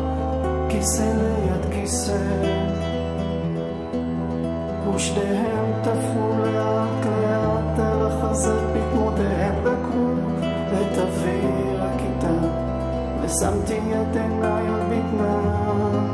כיסא 0.69 1.03
ליד 1.03 1.73
כיסא 1.73 2.60
ושניהם 5.01 5.71
טפחו 5.83 6.29
לאט 6.43 7.05
לאט 7.05 7.79
על 7.79 8.07
החזית 8.07 8.63
בקמותיהם 8.73 9.55
בקרו 9.63 10.13
את 10.73 10.97
אוויר 10.97 11.83
הכיתה 11.83 12.33
ושמתי 13.21 13.77
את 13.77 14.15
עיניי 14.15 14.67
על 14.67 14.81
בטנם 14.89 16.07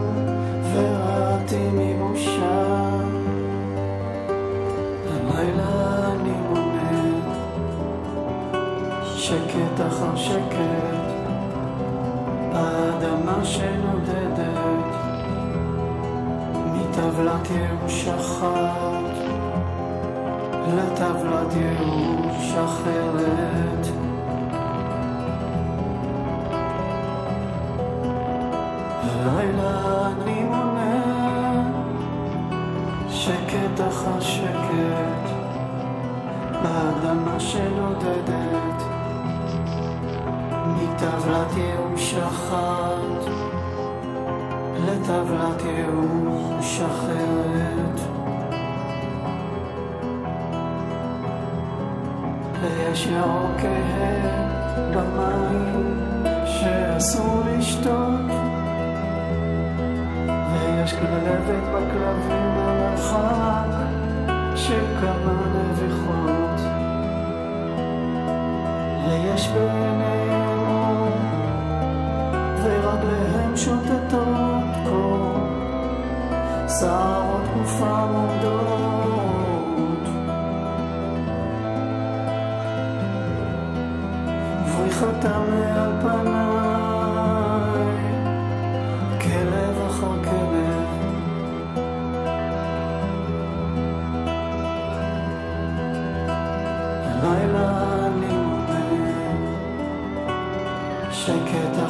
וראיתי 0.74 1.70
מבושה 1.74 3.00
הלילה 5.10 6.12
אני 6.12 6.32
מונה 6.50 7.22
שקט 9.16 9.82
אחר 9.88 10.16
שקט 10.16 11.08
באדמה 12.54 13.46
שנודדת 13.46 14.37
מטבלת 16.98 17.48
ייאוש 17.52 18.08
אחת 18.08 19.18
לטבלת 20.68 21.54
ייאוש 21.54 22.54
אחרת. 22.66 23.88
הלילה 29.04 30.08
אני 30.08 30.44
מונה 30.44 31.02
שקט 33.10 33.82
אחר 33.90 34.20
שקט 34.20 35.30
באדמה 36.64 37.40
שנודדת 37.40 38.84
מטבלת 40.66 41.58
ייאוש 41.58 42.14
אחת 42.14 43.57
לטבלת 45.08 45.62
ייאוש 45.66 46.82
אחרת. 46.82 48.00
ויש 52.62 53.06
ירוק 53.06 53.58
כהה 53.58 54.38
במים 54.92 55.98
שאסור 56.46 57.42
לשתות. 57.48 58.32
ויש 60.28 60.94
כלבת 60.94 61.64
בכלבים 61.74 62.56
במרחק 62.58 63.68
של 64.56 64.86
כמה 65.02 65.34
נביחות 65.56 66.60
ויש 69.08 69.48
בעיניהם 69.48 69.98
אור 70.02 70.07
ורגליהם 73.02 73.58
שוטטות 73.58 74.64
קור 74.90 75.38
שערות 76.80 77.42
גופם 77.58 78.10
עומדות 78.14 78.88
ובריחתם 84.66 85.42
מעל 85.50 85.92
פניי 86.02 86.67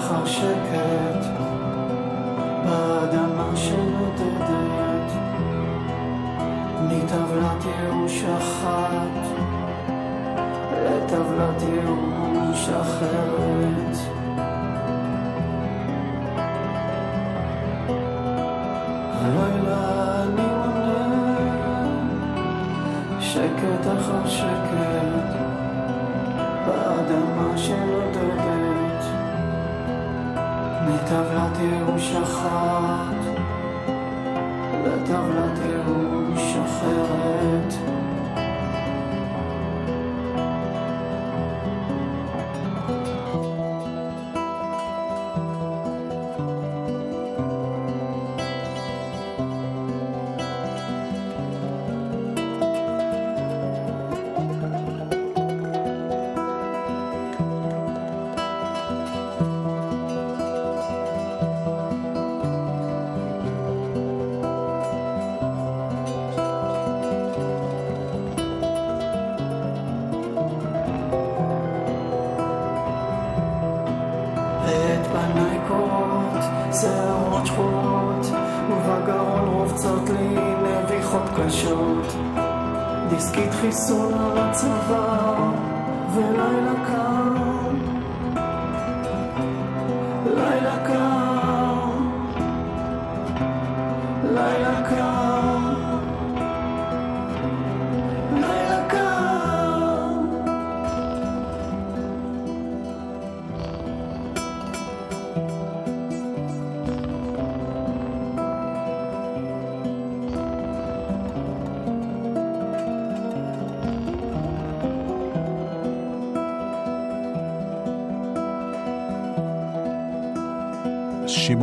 מונה 0.08 0.26
שקט 0.26 1.26
באדמה 2.66 3.52
שנודדת 3.56 5.12
מטבלת 6.82 7.66
ייאוש 7.66 8.24
אחת 8.24 9.18
לטבלת 10.86 11.62
ייאוש 11.62 12.70
אחרת. 12.70 13.98
הלילה 19.22 20.24
אני 20.24 20.48
מונה 20.58 21.08
שקט 23.20 23.88
אחר 23.88 24.28
שקט 24.28 25.32
באדמה 26.66 27.58
שנודדת 27.58 28.37
מטבלת 30.88 31.58
ייאוש 31.60 32.12
אחת 32.24 33.16
לטבלת 34.86 35.67
חיסון 83.62 84.14
על 84.14 84.38
הצוואר, 84.38 85.52
ולילה 86.16 86.74
קר. 86.88 87.42
לילה 90.26 90.78
קר. 90.88 91.17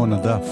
שמעון 0.05 0.21
הדף. 0.21 0.49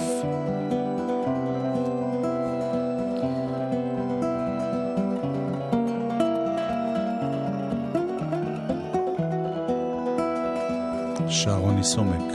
שר 11.28 11.56
רוני 11.56 11.84
סומק 11.84 12.34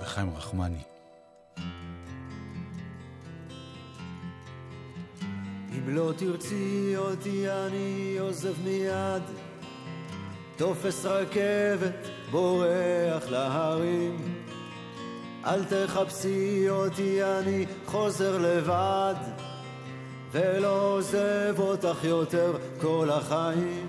וחיים 0.00 0.30
רחמני. 0.36 0.78
אם 5.72 5.88
לא 5.88 6.12
תרצי 6.16 6.94
אותי 6.96 7.50
אני 7.50 8.16
עוזב 8.20 8.54
מיד 8.64 9.22
תופס 10.56 11.04
רכבת 11.04 12.08
בורח 12.30 13.28
להרים 13.28 14.35
אל 15.46 15.64
תחפשי 15.64 16.68
אותי 16.68 17.24
אני 17.24 17.66
חוזר 17.86 18.38
לבד 18.38 19.14
ולא 20.32 20.92
עוזב 20.92 21.54
אותך 21.58 22.04
יותר 22.04 22.56
כל 22.80 23.08
החיים. 23.12 23.86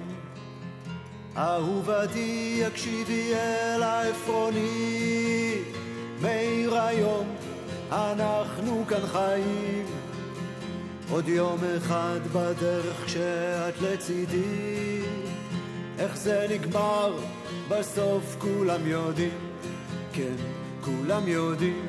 אהובתי 1.38 2.62
הקשיבי 2.68 3.34
אל 3.34 3.84
העפרוני 3.84 5.54
מאיר 6.22 6.82
היום 6.82 7.36
אנחנו 7.92 8.86
כאן 8.88 9.08
חיים. 9.12 9.86
עוד 11.10 11.28
יום 11.28 11.58
אחד 11.78 12.20
בדרך 12.34 13.06
כשאת 13.06 13.82
לצידי 13.82 15.02
איך 16.00 16.18
זה 16.18 16.48
נגמר 16.50 17.14
בסוף 17.70 18.36
כולם 18.40 18.88
יודעים. 18.88 19.38
כן 20.14 20.57
כולם 20.88 21.28
יודעים. 21.28 21.86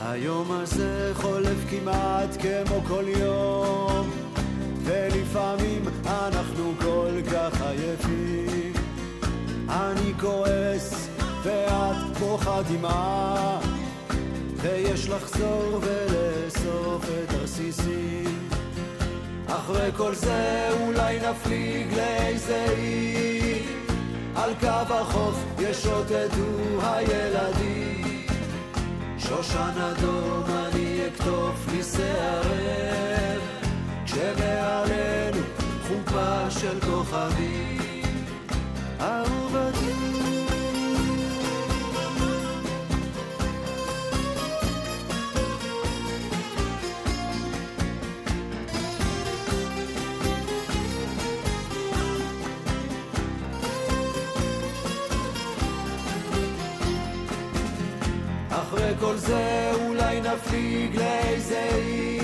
היום 0.00 0.52
הזה 0.52 1.10
חולף 1.14 1.58
כמעט 1.70 2.36
כמו 2.40 2.80
כל 2.88 3.04
יום 3.20 4.10
ולפעמים 4.84 5.82
אנחנו 6.06 6.72
כל 6.80 7.22
כך 7.32 7.62
עייפים. 7.62 8.72
אני 9.68 10.12
כועס 10.20 11.08
ואת 11.42 12.18
בוכה 12.18 12.62
דמעה 12.62 13.60
ויש 14.56 15.08
לחזור 15.08 15.80
ולאסוף 15.82 17.04
את 17.04 17.34
הרסיסים 17.34 18.48
אחרי 19.46 19.90
כל 19.96 20.14
זה 20.14 20.68
אולי 20.80 21.18
נפליג 21.18 21.94
לאיזה 21.96 22.66
אי 22.78 23.83
על 24.36 24.54
קו 24.60 24.94
החוף 24.94 25.44
ישוטטו 25.58 26.82
הילדים. 26.82 28.26
שושן 29.18 29.72
אדום 29.92 30.42
אני 30.48 31.00
אקטוף 31.06 31.66
לי 31.72 31.82
שערב 31.82 33.40
כשמעלינו 34.04 35.42
חופה 35.88 36.50
של 36.50 36.80
כוכבים 36.80 37.74
כל 59.00 59.16
זה 59.16 59.72
אולי 59.74 60.20
נפליג 60.20 60.96
לאיזה 60.96 61.68
אי 61.74 62.18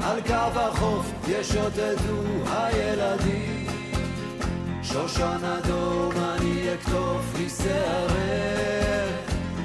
על 0.00 0.20
קו 0.20 0.60
החוף 0.60 1.06
ישוטטו 1.28 2.22
הילדים. 2.52 3.66
שושן 4.82 5.44
אדום 5.44 6.12
אני 6.16 6.74
אקטוף 6.74 7.34
לי 7.38 7.48
שערב 7.48 9.12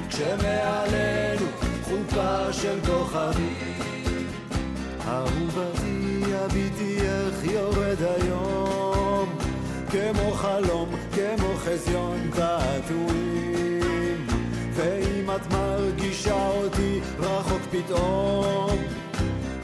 כשמעלינו 0.08 1.46
חופה 1.84 2.52
של 2.52 2.78
כוכבים. 2.86 4.26
אהובתי 5.08 6.22
הביטי 6.34 6.98
איך 7.00 7.44
יורד 7.52 8.02
היום? 8.02 9.38
כמו 9.90 10.30
חלום, 10.32 10.88
כמו 11.14 11.54
חזיון 11.56 12.30
תעתועים 12.34 13.81
ואם 14.74 15.30
את 15.30 15.52
מרגישה 15.52 16.48
אותי 16.48 17.00
רחוק 17.18 17.62
פתאום 17.70 18.78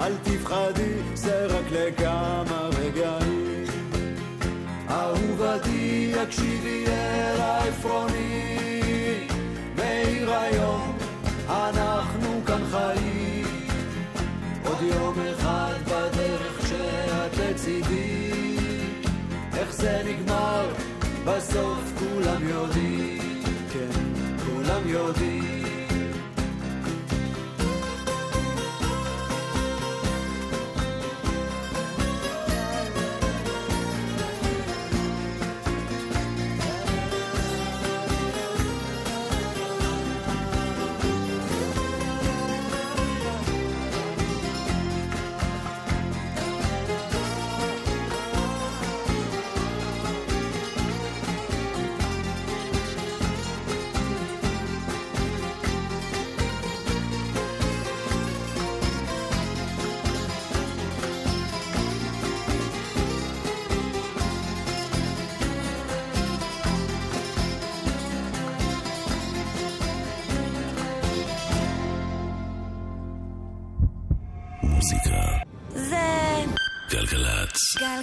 אל 0.00 0.12
תפחדי, 0.22 0.92
זה 1.14 1.46
רק 1.46 1.64
לכמה 1.72 2.68
רגעים 2.78 3.64
אהובתי, 4.90 6.12
הקשיבי 6.22 6.84
אל 6.86 7.40
העפרוני 7.40 8.58
מאיר 9.76 10.34
היום, 10.34 10.98
אנחנו 11.48 12.40
כאן 12.46 12.62
חיים. 12.70 13.44
עוד 14.64 14.82
יום 14.82 15.14
אחד 15.30 15.74
בדרך 15.84 16.64
כשאת 16.64 17.36
לצידי 17.36 18.30
איך 19.56 19.72
זה 19.72 20.02
נגמר, 20.04 20.66
בסוף 21.24 21.92
כולם 21.98 22.48
יודעים, 22.48 23.17
כולם 24.68 24.88
יודעים 24.88 25.57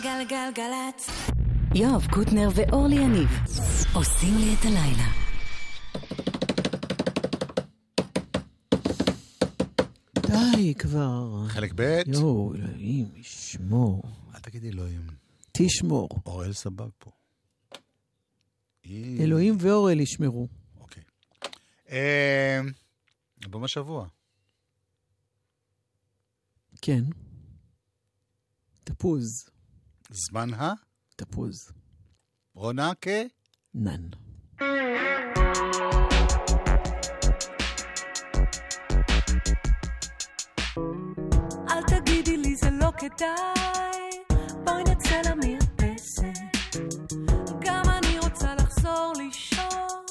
גלגלגלגלצ. 0.04 1.10
יואב 1.76 2.08
קוטנר 2.12 2.50
ואורלי 2.56 2.96
יניב 2.96 3.30
עושים 3.94 4.38
לי 4.38 4.54
את 4.54 4.66
הלילה. 4.66 5.08
די 10.56 10.74
כבר. 10.76 11.48
חלק 11.48 11.72
ב'. 11.76 12.02
יואו, 12.08 12.54
אלוהים, 12.56 13.12
ישמור. 13.16 14.04
אל 14.36 14.40
תגידי 14.40 14.70
אלוהים. 14.70 15.08
תשמור. 15.52 16.10
אוראל 16.26 16.54
סבג 16.54 16.90
פה. 16.98 17.12
אלוהים 19.20 19.58
ואורל 19.60 20.00
ישמרו. 20.00 20.48
אה, 21.90 22.60
אלבום 23.44 23.64
השבוע. 23.64 24.08
כן. 26.82 27.04
תפוז. 28.84 29.55
זמן 30.10 30.54
ה? 30.54 30.74
תפוז. 31.16 31.72
רונה 32.56 32.92
כ? 33.02 33.08
נן. 33.74 34.02
אל 41.70 41.84
תגידי 41.88 42.38
לי 42.38 42.56
זה 42.56 42.70
לא 42.72 42.92
כדאי, 42.98 44.38
בואי 44.64 44.84
נצא 44.84 45.22
למרפסת. 45.30 46.24
גם 47.60 47.84
אני 47.98 48.20
רוצה 48.20 48.56
לחזור 48.56 49.14
לישון, 49.18 50.06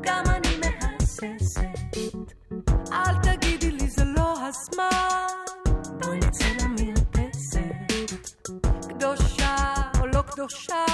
גם 0.00 0.24
אני 0.26 0.48
מהססת. 0.60 1.62
אל 2.92 3.14
תגידי 3.22 3.70
לי 3.70 3.88
זה 3.90 4.04
לא 4.04 4.34
הזמן, 4.46 5.07
קדושה, 10.38 10.84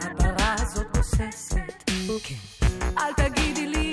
הפרה 0.00 0.54
הזאת 0.58 0.86
גוססת. 0.96 1.90
כן. 2.24 2.34
אל 2.98 3.12
תגידי 3.16 3.66
לי 3.66 3.89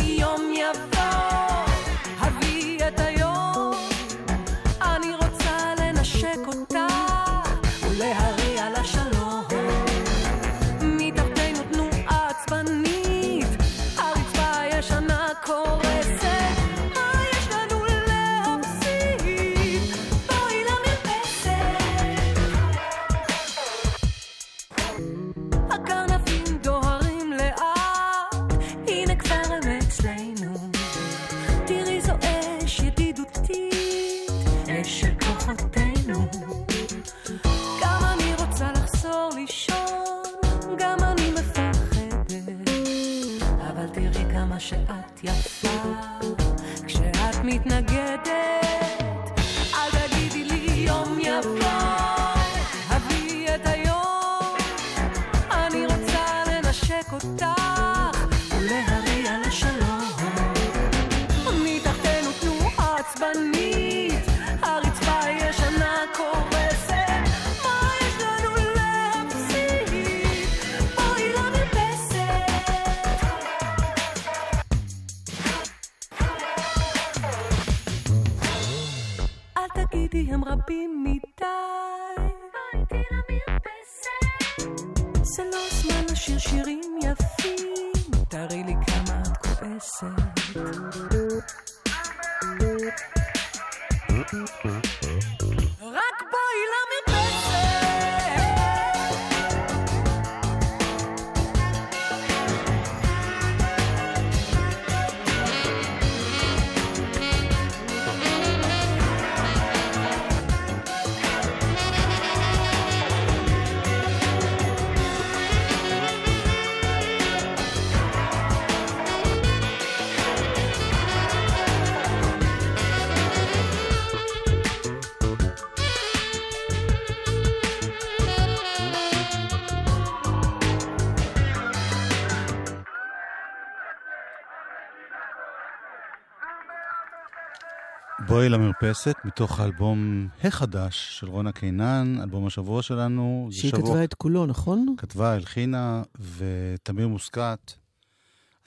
בואי 138.28 138.50
למרפסת, 138.50 139.16
מתוך 139.26 139.60
האלבום 139.60 140.28
החדש 140.44 141.20
של 141.20 141.28
רונה 141.28 141.52
קינן, 141.52 142.16
אלבום 142.24 142.48
השבוע 142.48 142.82
שלנו. 142.82 143.48
שהיא 143.52 143.72
שבוע- 143.72 143.82
כתבה 143.90 144.04
את 144.04 144.14
כולו, 144.14 144.46
נכון? 144.46 144.96
כתבה, 144.98 145.34
הלחינה, 145.34 146.04
ותמיר 146.38 147.08
מוסקת 147.08 147.74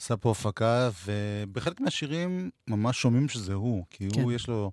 עשה 0.01 0.17
פה 0.17 0.31
הפקה, 0.31 0.89
ובחלק 1.05 1.81
מהשירים 1.81 2.49
ממש 2.67 3.01
שומעים 3.01 3.29
שזה 3.29 3.53
הוא, 3.53 3.83
כי 3.89 4.09
כן. 4.09 4.21
הוא 4.21 4.31
יש 4.31 4.47
לו 4.47 4.71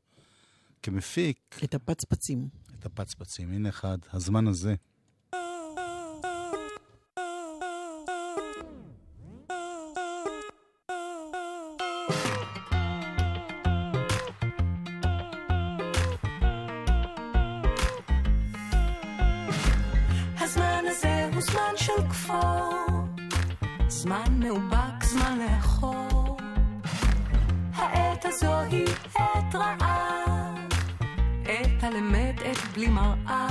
כמפיק 0.82 1.60
את 1.64 1.74
הפצפצים. 1.74 2.48
את 2.78 2.86
הפצפצים. 2.86 3.52
הנה 3.52 3.68
אחד, 3.68 3.98
הזמן 4.12 4.46
הזה. 4.48 4.74
זמן 24.08 24.40
מאובק, 24.40 25.04
זמן 25.04 25.38
לאחור. 25.38 26.36
העת 27.74 28.24
הזו 28.24 28.60
היא 28.60 28.86
עת 29.14 29.54
רעה, 29.54 30.54
עת 31.44 31.84
אמת, 31.84 32.34
עת 32.44 32.58
בלי 32.74 32.88
מראה. 32.88 33.47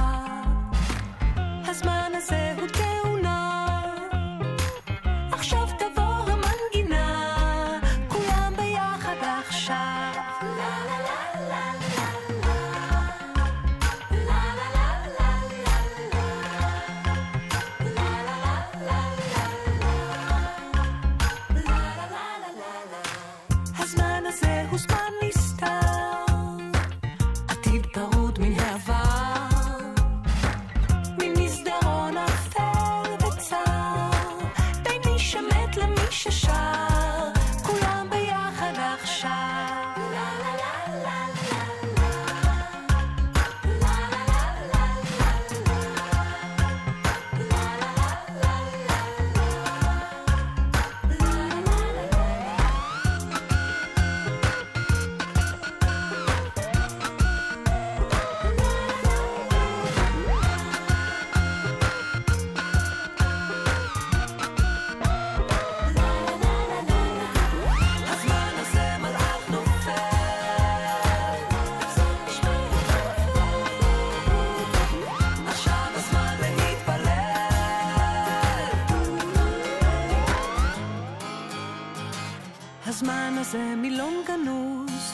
הזמן 82.97 83.35
הזה 83.37 83.73
מילון 83.77 84.13
גנוז, 84.27 85.11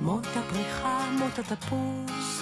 מות 0.00 0.26
הפריחה, 0.26 1.10
מות 1.18 1.38
התפוז. 1.38 2.35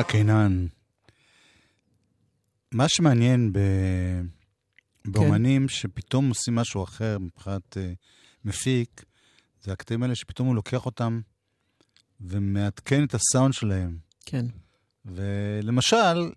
רונה 0.00 0.12
קינן. 0.12 0.66
מה 2.72 2.86
שמעניין 2.88 3.52
ב... 3.52 3.58
באומנים 5.04 5.68
שפתאום 5.68 6.28
עושים 6.28 6.54
משהו 6.54 6.84
אחר 6.84 7.18
מבחינת 7.18 7.76
uh, 7.76 7.80
מפיק, 8.44 9.04
זה 9.62 9.72
הקטעים 9.72 10.02
האלה 10.02 10.14
שפתאום 10.14 10.48
הוא 10.48 10.54
לוקח 10.54 10.86
אותם 10.86 11.20
ומעדכן 12.20 13.04
את 13.04 13.14
הסאונד 13.14 13.54
שלהם. 13.54 13.98
כן. 14.26 14.46
ולמשל, 15.04 16.30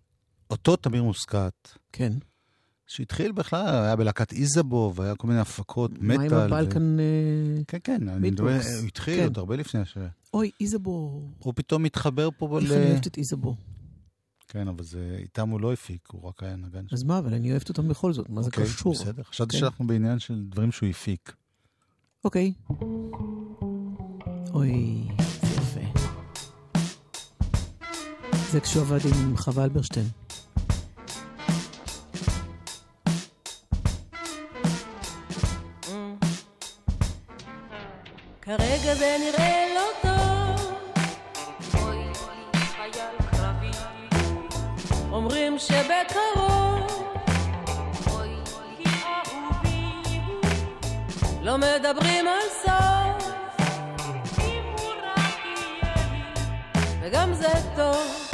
אותו 0.50 0.76
תמיר 0.76 1.04
מוסקת, 1.04 1.70
כן. 1.92 2.14
שהתחיל 2.88 3.32
בכלל, 3.32 3.84
היה 3.84 3.96
בלהקת 3.96 4.34
איזבוב, 4.34 5.02
היה 5.02 5.16
כל 5.16 5.28
מיני 5.28 5.40
הפקות 5.40 5.92
מטאל. 5.92 6.18
מה 6.18 6.24
עם 6.24 6.34
הבלקן... 6.34 7.00
ו... 7.00 7.02
כן, 7.68 7.78
כן, 7.84 8.10
אני 8.10 8.30
מדבר, 8.30 8.60
הוא 8.80 8.88
התחיל 8.88 9.18
כן. 9.18 9.24
עוד 9.24 9.38
הרבה 9.38 9.56
לפני 9.56 9.82
הש... 9.82 9.98
אוי, 10.34 10.52
איזבו. 10.62 11.22
הוא 11.40 11.54
פתאום 11.56 11.84
מתחבר 11.84 12.30
פה 12.38 12.60
איך 12.60 12.72
ל... 12.72 12.74
אני 12.74 12.92
אוהבת 12.92 13.08
את 13.08 13.18
איזבו. 13.18 13.56
כן, 14.48 14.68
אבל 14.68 14.84
זה, 14.84 15.18
איתם 15.20 15.50
הוא 15.50 15.62
לא 15.62 15.74
הפיק, 15.74 16.08
הוא 16.12 16.28
רק 16.28 16.44
היה 16.44 16.56
נגן. 16.56 16.86
אז 16.92 17.04
מה, 17.04 17.20
אבל 17.20 17.34
אני 17.34 17.52
אוהבת 17.52 17.70
אותם 17.70 17.88
בכל 17.88 18.14
זאת, 18.14 18.30
מה 18.30 18.42
זה 18.42 18.48
אוקיי, 18.48 18.64
קשור? 18.64 18.94
בסדר, 18.94 19.24
חשבתי 19.24 19.54
כן. 19.54 19.60
שאנחנו 19.60 19.88
בעניין 19.88 20.20
של 20.20 20.44
דברים 20.50 20.72
שהוא 20.72 20.90
הפיק. 20.90 21.34
אוקיי. 22.26 22.54
אוי, 24.54 25.08
זה 25.42 25.48
יפה. 25.48 26.00
זה 28.52 28.60
כשהוא 28.60 28.82
עבד 28.82 29.00
עם 29.06 29.38
חווה 29.38 29.64
אלברשטיין. 29.64 30.06
כרגע 38.42 38.96
זה 38.96 39.18
נראה 39.20 39.53
לא 51.44 51.58
מדברים 51.58 52.28
על 52.28 52.50
סוף. 52.62 53.30
אם 54.40 54.64
הוא 54.78 54.92
רק 55.04 55.40
יהיה 55.46 55.94
לי, 56.12 56.22
וגם 57.02 57.34
זה 57.34 57.48
טוב. 57.76 58.32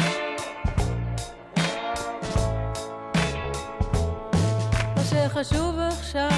מה 4.96 5.04
שחשוב 5.10 5.80
עכשיו 5.80 6.32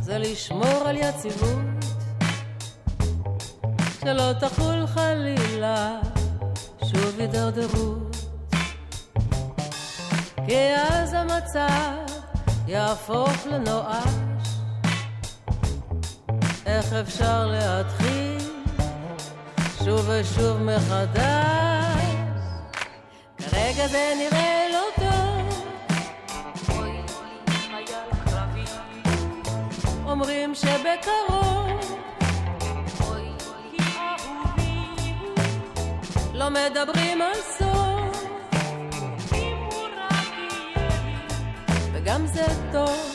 זה 0.00 0.18
לשמור 0.18 0.82
על 0.86 0.96
יציבות. 0.96 1.84
שלא 4.00 4.32
תחול 4.40 4.86
חלילה 4.86 6.00
שוב 6.84 7.18
הידרדרות. 7.20 8.16
כי 10.46 10.74
אז 10.76 11.14
המצב 11.14 12.14
יהפוך 12.66 13.46
לנואש. 13.46 14.23
איך 16.74 16.92
אפשר 16.92 17.46
להתחיל 17.46 18.38
שוב 19.84 20.08
ושוב 20.08 20.62
מחדש? 20.62 22.04
כרגע 23.38 23.86
זה 23.88 24.12
נראה 24.18 24.66
לא 24.72 24.82
טוב. 24.96 25.64
אוי, 26.78 26.90
חייל 27.46 28.10
קרבי. 28.24 28.64
אומרים 30.06 30.54
שבקרוב 30.54 31.80
לא 36.34 36.48
מדברים 36.50 37.22
על 37.22 37.34
סוף. 37.58 38.24
וגם 41.92 42.26
זה 42.26 42.46
טוב. 42.72 43.13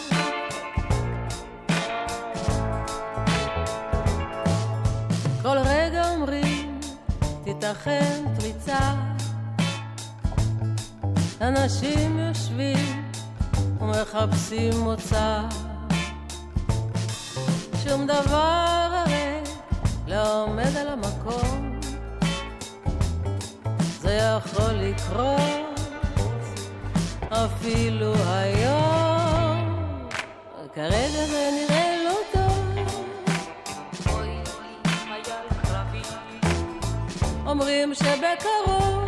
תיתכן 7.59 8.23
פריצה. 8.39 8.93
אנשים 11.41 12.19
יושבים 12.19 13.11
ומחפשים 13.81 14.79
מוצא. 14.79 15.41
שום 17.83 18.05
דבר 18.07 18.87
הרי 19.05 19.41
לא 20.07 20.43
עומד 20.43 20.77
על 20.77 20.87
המקום. 20.87 21.79
זה 24.01 24.13
יכול 24.13 24.73
לקרות 24.73 25.79
אפילו 27.29 28.13
היום. 28.27 29.79
כרגע 30.75 31.25
זה 31.31 31.49
נראה 31.53 31.88
אומרים 37.59 37.93
שבקרוב. 37.93 39.05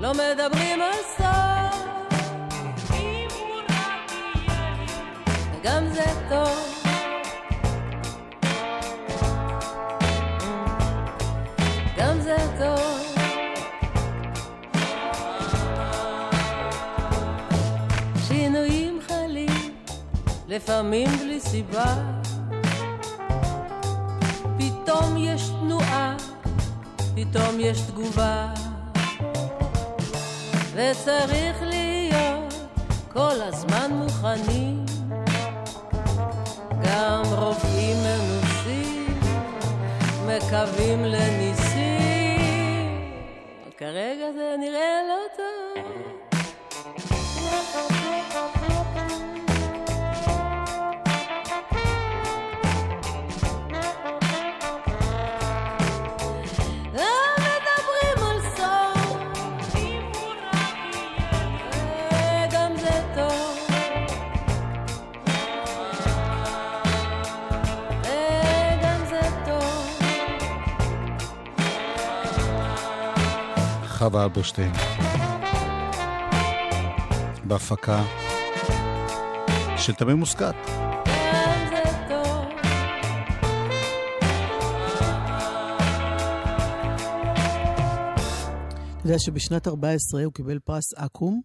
לא 0.00 0.12
מדברים 0.12 0.82
על 0.82 0.92
סוף. 1.16 1.84
וגם 5.54 5.90
זה 5.92 6.04
טוב. 6.28 6.70
לפעמים 20.48 21.08
בלי 21.08 21.40
סיבה. 21.40 22.19
פתאום 24.90 25.16
יש 25.16 25.48
תנועה, 25.48 26.16
פתאום 27.14 27.60
יש 27.60 27.80
תגובה. 27.80 28.46
וצריך 30.72 31.62
להיות 31.62 32.54
כל 33.12 33.42
הזמן 33.42 33.90
מוכנים. 33.92 34.84
גם 36.82 37.22
רופאים 37.24 37.96
מנוסים 37.96 39.20
מקווים 40.26 41.04
לניסים. 41.04 42.40
כרגע 43.76 44.32
זה 44.32 44.56
נראה 44.58 45.00
לא 45.08 45.20
טוב. 45.36 45.50
חווה 74.00 74.24
אלברשטיין. 74.24 74.72
בהפקה 77.44 78.04
של 79.76 79.94
תמיר 79.94 80.16
מוסקת. 80.16 80.54
אתה 80.64 80.72
יודע 89.04 89.18
שבשנת 89.18 89.68
14 89.68 90.24
הוא 90.24 90.32
קיבל 90.32 90.58
פרס 90.58 90.94
אקו"ם 90.96 91.40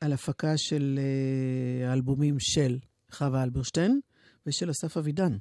על 0.00 0.12
הפקה 0.12 0.56
של 0.56 0.98
אה, 1.02 1.90
האלבומים 1.90 2.36
של 2.38 2.78
חווה 3.12 3.42
אלברשטיין 3.42 4.00
ושל 4.46 4.70
אסף 4.70 4.96
אבידן. 4.96 5.36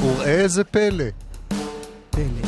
וראה 0.00 0.40
איזה 0.40 0.64
פלא. 0.64 1.25
Pele, 2.16 2.40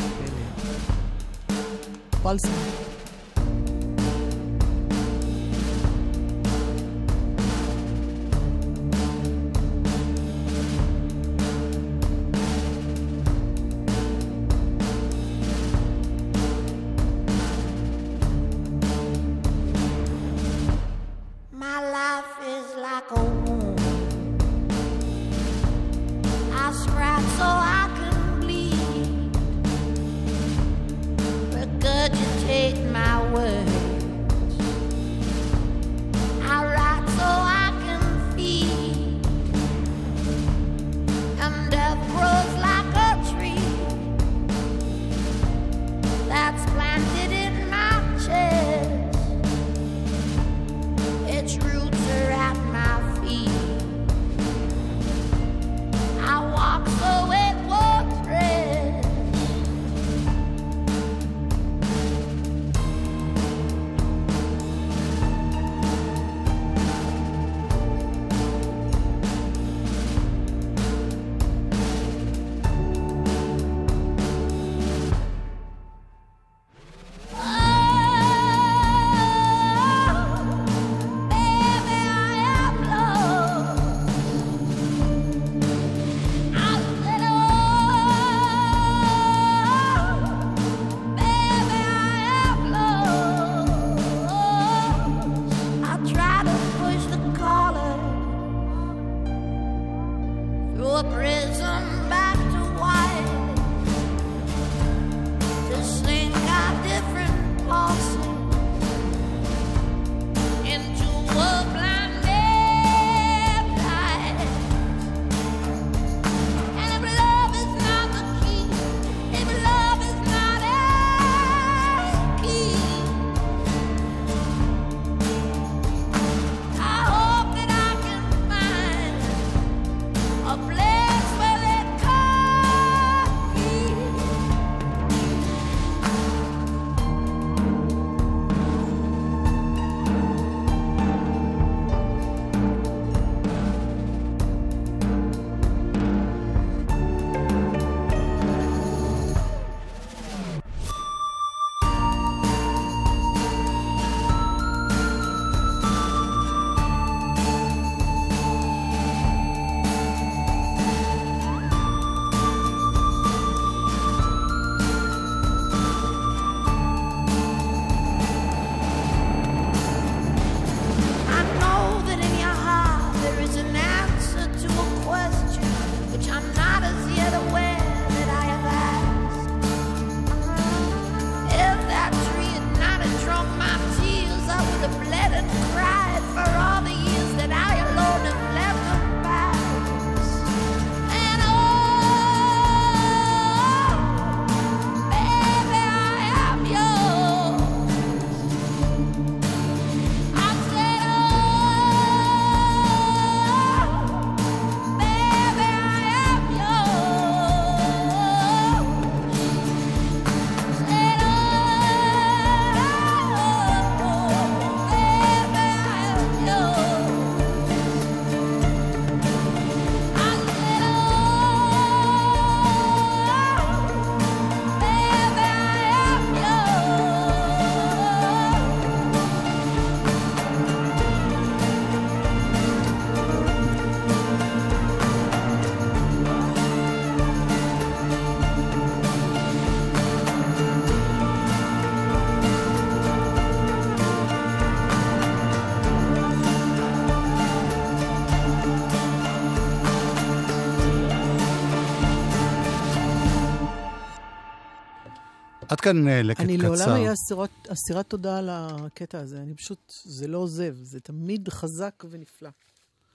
כאן 255.89 256.09
אה, 256.09 256.23
לקט 256.23 256.41
אני 256.41 256.59
קצר. 256.59 256.67
אני 256.67 256.77
לעולם 256.77 256.91
אהיה 256.91 257.13
אסירת 257.13 257.51
אסירת 257.69 258.07
תודה 258.11 258.39
על 258.39 258.49
הקטע 258.53 259.21
הזה. 259.21 259.43
אני 259.43 259.55
פשוט, 259.55 259.93
זה 260.05 260.29
לא 260.29 260.39
עוזב, 260.39 260.75
זה 260.83 261.01
תמיד 261.01 261.49
חזק 261.49 262.05
ונפלא. 262.11 262.51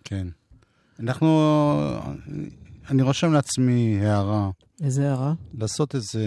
כן. 0.04 0.28
אנחנו, 1.00 1.28
אני 2.90 3.02
רושם 3.02 3.34
לעצמי 3.34 4.00
הערה. 4.02 4.50
איזה 4.84 5.10
הערה? 5.10 5.34
לעשות 5.54 5.96
איזה 5.96 6.26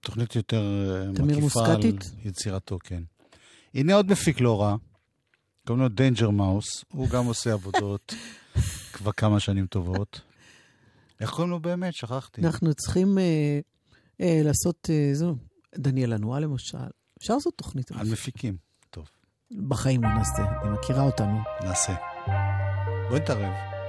תוכנית 0.00 0.36
יותר 0.36 0.62
אה, 0.62 1.14
תמיר 1.14 1.38
מקיפה 1.38 1.60
מוסקטית? 1.60 2.12
על 2.22 2.28
יצירתו, 2.28 2.78
כן. 2.84 3.02
הנה 3.74 3.94
עוד 3.94 4.12
מפיק 4.12 4.40
לא 4.40 4.60
רע, 4.60 4.76
קוראים 5.66 5.82
לו 5.82 5.88
Danger 5.88 6.30
Mouse, 6.30 6.84
הוא 6.92 7.08
גם 7.08 7.26
עושה 7.26 7.52
עבודות 7.58 8.14
כבר 8.92 9.12
כמה 9.12 9.40
שנים 9.40 9.66
טובות. 9.66 10.20
איך 11.20 11.30
קוראים 11.30 11.50
לו 11.50 11.60
באמת? 11.60 11.94
שכחתי. 11.94 12.42
אנחנו 12.42 12.74
צריכים 12.74 13.18
אה, 13.18 13.60
אה, 14.20 14.40
לעשות 14.44 14.90
אה, 14.90 15.10
זו, 15.14 15.34
דניאל 15.78 16.12
אנואה 16.12 16.40
למשל, 16.40 16.78
אפשר 17.18 17.34
לעשות 17.34 17.54
תוכנית. 17.56 17.92
על 17.92 18.06
מפיקים, 18.12 18.56
טוב. 18.90 19.10
בחיים 19.68 20.02
לא 20.02 20.08
נעשה, 20.08 20.60
היא 20.62 20.70
מכירה 20.70 21.02
אותנו. 21.02 21.38
נעשה. 21.64 21.94
בואי 23.08 23.20
נתערב. 23.20 23.79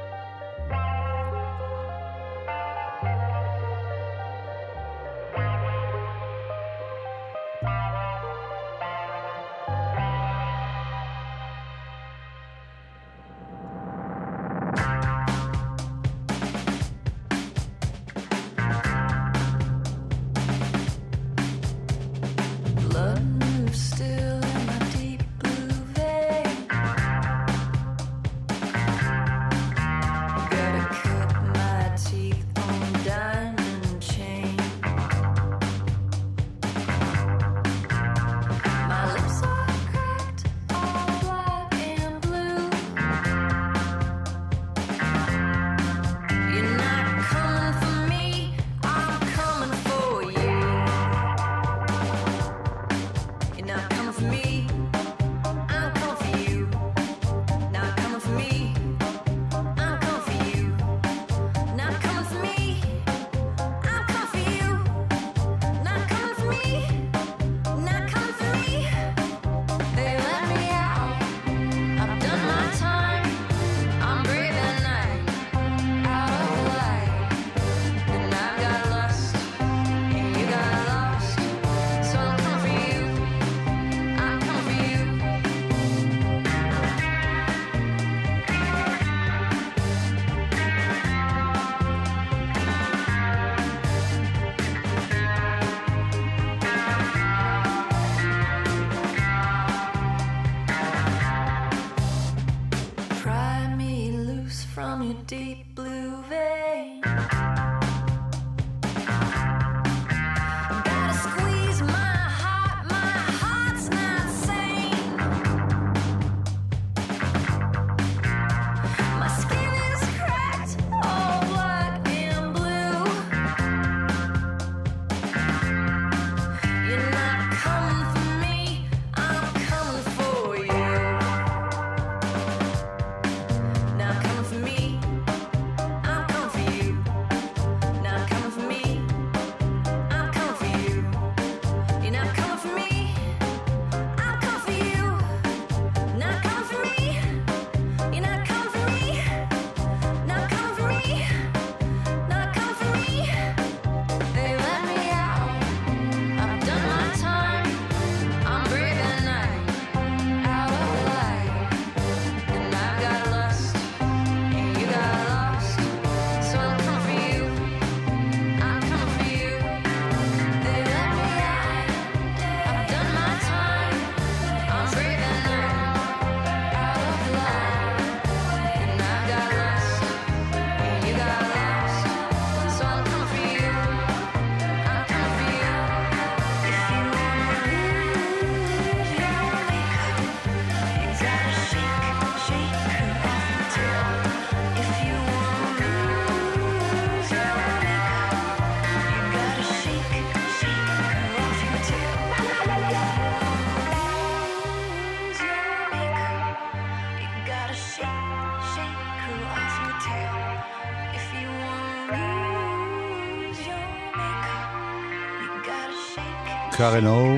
Karen 216.82 217.08
O. 217.08 217.36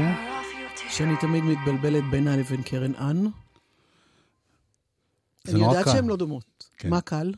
שאני 0.90 1.14
תמיד 1.22 1.44
מתבלבלת 1.44 2.04
בינה 2.12 2.38
לבין 2.38 2.64
Keren 2.64 2.96
Ann. 2.96 3.26
אני 5.48 5.60
יודעת 5.60 5.86
שהן 5.86 6.08
לא 6.08 6.16
דומות. 6.16 6.70
כן. 6.78 6.90
מה 6.90 7.02
קל? 7.02 7.34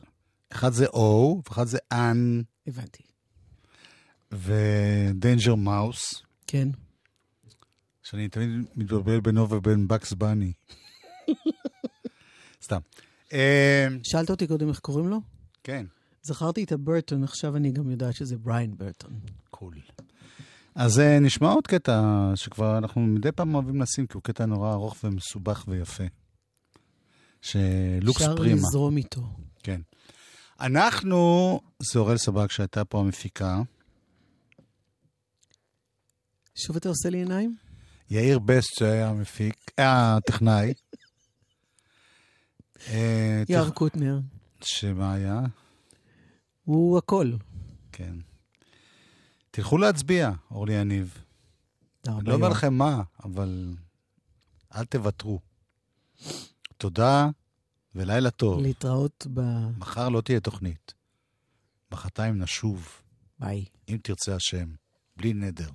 אחד 0.52 0.74
זה 0.74 0.86
או, 0.86 1.42
ואחד 1.46 1.68
זה 1.68 1.78
Ann. 1.92 2.42
הבנתי. 2.68 3.04
ו 4.32 4.50
Danger 4.50 5.56
Mouse. 5.56 6.24
כן. 6.48 6.70
שאני 8.04 8.30
תמיד 8.30 8.50
מתבלבל 8.76 9.20
בינו 9.20 9.50
ובין 9.50 9.88
Bugs 9.88 10.14
Bunny. 10.14 10.54
סתם. 12.66 12.80
אה, 13.34 13.88
שאלת 14.04 14.30
אותי 14.30 14.48
קודם 14.48 14.70
איך 14.70 14.80
קוראים 14.80 15.08
לו? 15.08 15.22
כן. 15.64 15.86
זכרתי 16.22 16.64
את 16.64 16.72
הברטון, 16.72 17.24
עכשיו 17.24 17.56
אני 17.56 17.72
גם 17.72 17.90
יודעת 17.90 18.16
שזה 18.16 18.38
Brian 18.38 18.78
Burton. 18.78 19.20
אז 20.76 21.00
נשמע 21.22 21.48
עוד 21.48 21.68
קטע 21.68 22.32
שכבר 22.36 22.78
אנחנו 22.78 23.02
מדי 23.02 23.32
פעם 23.32 23.56
אוהבים 23.56 23.82
לשים, 23.82 24.08
כי 24.08 24.14
הוא 24.14 24.24
קטע 24.24 24.46
נורא 24.46 24.74
ארוך 24.74 24.96
ומסובך 25.04 25.64
ויפה. 25.68 26.04
שלוקס 27.42 28.22
אפשר 28.22 28.36
פרימה. 28.36 28.56
אפשר 28.56 28.68
לזרום 28.68 28.98
איתו. 28.98 29.22
כן. 29.64 29.82
אנחנו, 30.60 31.60
זה 31.80 32.00
אורל 32.00 32.18
סבק 32.18 32.52
שהייתה 32.52 32.86
פה 32.86 33.00
המפיקה. 33.00 33.62
שוב 36.56 36.76
אתה 36.76 36.90
עושה 36.90 37.10
לי 37.10 37.18
עיניים? 37.18 37.56
יאיר 38.10 38.40
בסט 38.40 38.80
שהיה 38.80 39.10
המפיק, 39.10 39.72
אה, 39.80 40.16
הטכנאי. 40.16 40.74
אה, 42.88 43.44
יער 43.50 43.70
קוטנר. 43.70 44.20
שמה 44.62 45.14
היה? 45.14 45.40
הוא 46.64 46.98
הכל. 46.98 47.32
כן. 47.92 48.16
תלכו 49.56 49.78
להצביע, 49.78 50.32
אורלי 50.52 50.74
יניב. 50.74 51.24
אני 52.08 52.24
לא 52.24 52.34
אומר 52.34 52.50
לכם 52.50 52.74
מה, 52.74 53.04
אבל 53.24 53.76
אל 54.76 54.86
תוותרו. 54.86 55.40
תודה 56.78 57.30
ולילה 57.96 58.32
טוב. 58.32 58.62
להתראות 58.62 59.28
ב... 59.34 59.42
מחר 59.78 60.10
לא 60.10 60.22
תהיה 60.22 60.40
תוכנית. 60.40 60.94
מחרתיים 61.92 62.42
נשוב. 62.42 63.02
ביי. 63.40 63.66
אם 63.90 63.98
תרצה 64.04 64.36
השם, 64.36 64.74
בלי 65.18 65.34
נדר. 65.34 65.70